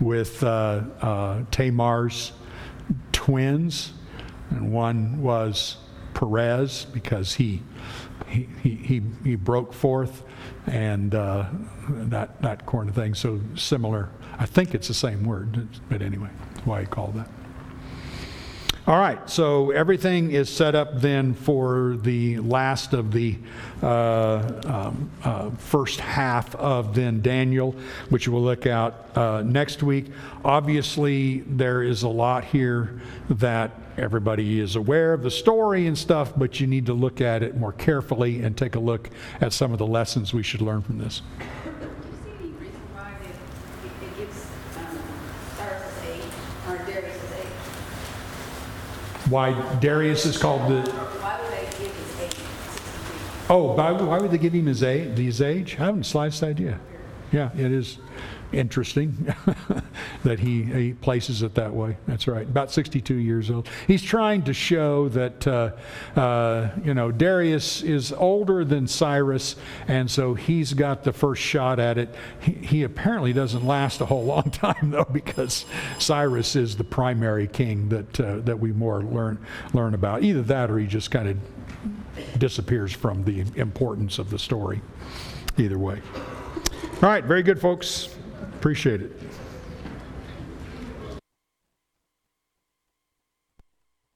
with 0.00 0.42
uh, 0.42 0.80
uh, 1.00 1.42
Tamar's 1.50 2.32
twins, 3.12 3.92
and 4.50 4.72
one 4.72 5.20
was 5.22 5.76
Perez 6.14 6.86
because 6.92 7.34
he 7.34 7.62
he 8.26 8.48
he, 8.62 9.02
he, 9.22 9.36
broke 9.36 9.72
forth, 9.74 10.22
and 10.66 11.14
uh, 11.14 11.44
that 11.88 12.40
that 12.42 12.64
of 12.88 12.94
thing. 12.94 13.14
So 13.14 13.40
similar. 13.54 14.08
I 14.42 14.46
think 14.46 14.74
it's 14.74 14.88
the 14.88 14.94
same 14.94 15.22
word, 15.24 15.68
but 15.88 16.02
anyway, 16.02 16.28
that's 16.52 16.66
why 16.66 16.80
he 16.80 16.86
called 16.86 17.14
that. 17.14 17.28
All 18.88 18.98
right, 18.98 19.30
so 19.30 19.70
everything 19.70 20.32
is 20.32 20.50
set 20.50 20.74
up 20.74 21.00
then 21.00 21.32
for 21.34 21.96
the 22.02 22.38
last 22.38 22.92
of 22.92 23.12
the 23.12 23.38
uh, 23.80 24.60
um, 24.64 25.08
uh, 25.22 25.50
first 25.50 26.00
half 26.00 26.56
of 26.56 26.92
then 26.92 27.22
Daniel, 27.22 27.76
which 28.08 28.26
we'll 28.26 28.42
look 28.42 28.66
at 28.66 28.94
uh, 29.16 29.42
next 29.46 29.84
week. 29.84 30.06
Obviously, 30.44 31.42
there 31.42 31.84
is 31.84 32.02
a 32.02 32.08
lot 32.08 32.42
here 32.42 33.00
that 33.30 33.70
everybody 33.96 34.58
is 34.58 34.74
aware 34.74 35.12
of 35.12 35.22
the 35.22 35.30
story 35.30 35.86
and 35.86 35.96
stuff, 35.96 36.32
but 36.36 36.58
you 36.58 36.66
need 36.66 36.86
to 36.86 36.94
look 36.94 37.20
at 37.20 37.44
it 37.44 37.56
more 37.56 37.72
carefully 37.74 38.42
and 38.42 38.56
take 38.56 38.74
a 38.74 38.80
look 38.80 39.08
at 39.40 39.52
some 39.52 39.70
of 39.72 39.78
the 39.78 39.86
lessons 39.86 40.34
we 40.34 40.42
should 40.42 40.60
learn 40.60 40.82
from 40.82 40.98
this. 40.98 41.22
Do 41.62 41.70
you 41.70 41.76
see 42.24 42.30
any 42.40 42.48
reason 42.54 42.80
why 42.94 43.12
it, 43.22 43.28
it- 43.86 44.08
it 44.08 44.16
gives 44.18 44.46
um, 44.76 44.98
Cyrus's 45.56 46.02
age, 46.08 46.32
or 46.68 46.76
Darius's 46.84 47.32
age? 47.32 47.46
Why 49.32 49.52
Darius 49.80 50.26
is 50.26 50.36
called 50.36 50.70
the. 50.70 50.92
Oh, 53.48 53.72
why, 53.72 53.92
why 53.92 54.18
would 54.18 54.30
they 54.30 54.36
give 54.36 54.52
him 54.52 54.66
his 54.66 54.82
age? 54.82 55.16
His 55.16 55.40
age? 55.40 55.76
I 55.80 55.86
haven't 55.86 56.00
the 56.00 56.04
slightest 56.04 56.42
idea. 56.42 56.78
Yeah, 57.32 57.48
it 57.56 57.72
is 57.72 57.96
interesting 58.52 59.34
that 60.24 60.38
he, 60.38 60.62
he 60.62 60.92
places 60.92 61.42
it 61.42 61.54
that 61.54 61.72
way. 61.72 61.96
That's 62.06 62.26
right. 62.26 62.46
About 62.46 62.70
62 62.70 63.14
years 63.14 63.50
old. 63.50 63.68
He's 63.86 64.02
trying 64.02 64.42
to 64.42 64.54
show 64.54 65.08
that, 65.10 65.46
uh, 65.46 65.72
uh, 66.18 66.70
you 66.84 66.94
know, 66.94 67.10
Darius 67.10 67.82
is 67.82 68.12
older 68.12 68.64
than 68.64 68.86
Cyrus, 68.86 69.56
and 69.88 70.10
so 70.10 70.34
he's 70.34 70.72
got 70.74 71.04
the 71.04 71.12
first 71.12 71.42
shot 71.42 71.78
at 71.78 71.98
it. 71.98 72.14
He, 72.40 72.52
he 72.52 72.82
apparently 72.82 73.32
doesn't 73.32 73.66
last 73.66 74.00
a 74.00 74.06
whole 74.06 74.24
long 74.32 74.50
time, 74.50 74.90
though, 74.90 75.08
because 75.10 75.64
Cyrus 75.98 76.56
is 76.56 76.76
the 76.76 76.84
primary 76.84 77.48
king 77.48 77.88
that, 77.88 78.20
uh, 78.20 78.36
that 78.40 78.58
we 78.58 78.72
more 78.72 79.02
learn, 79.02 79.38
learn 79.72 79.94
about. 79.94 80.22
Either 80.22 80.42
that 80.42 80.70
or 80.70 80.78
he 80.78 80.86
just 80.86 81.10
kind 81.10 81.28
of 81.28 82.38
disappears 82.38 82.92
from 82.92 83.24
the 83.24 83.44
importance 83.56 84.18
of 84.18 84.30
the 84.30 84.38
story. 84.38 84.80
Either 85.58 85.78
way. 85.78 86.00
All 87.02 87.08
right, 87.08 87.24
very 87.24 87.42
good, 87.42 87.60
folks. 87.60 88.14
Appreciate 88.62 89.02
it. 89.02 89.10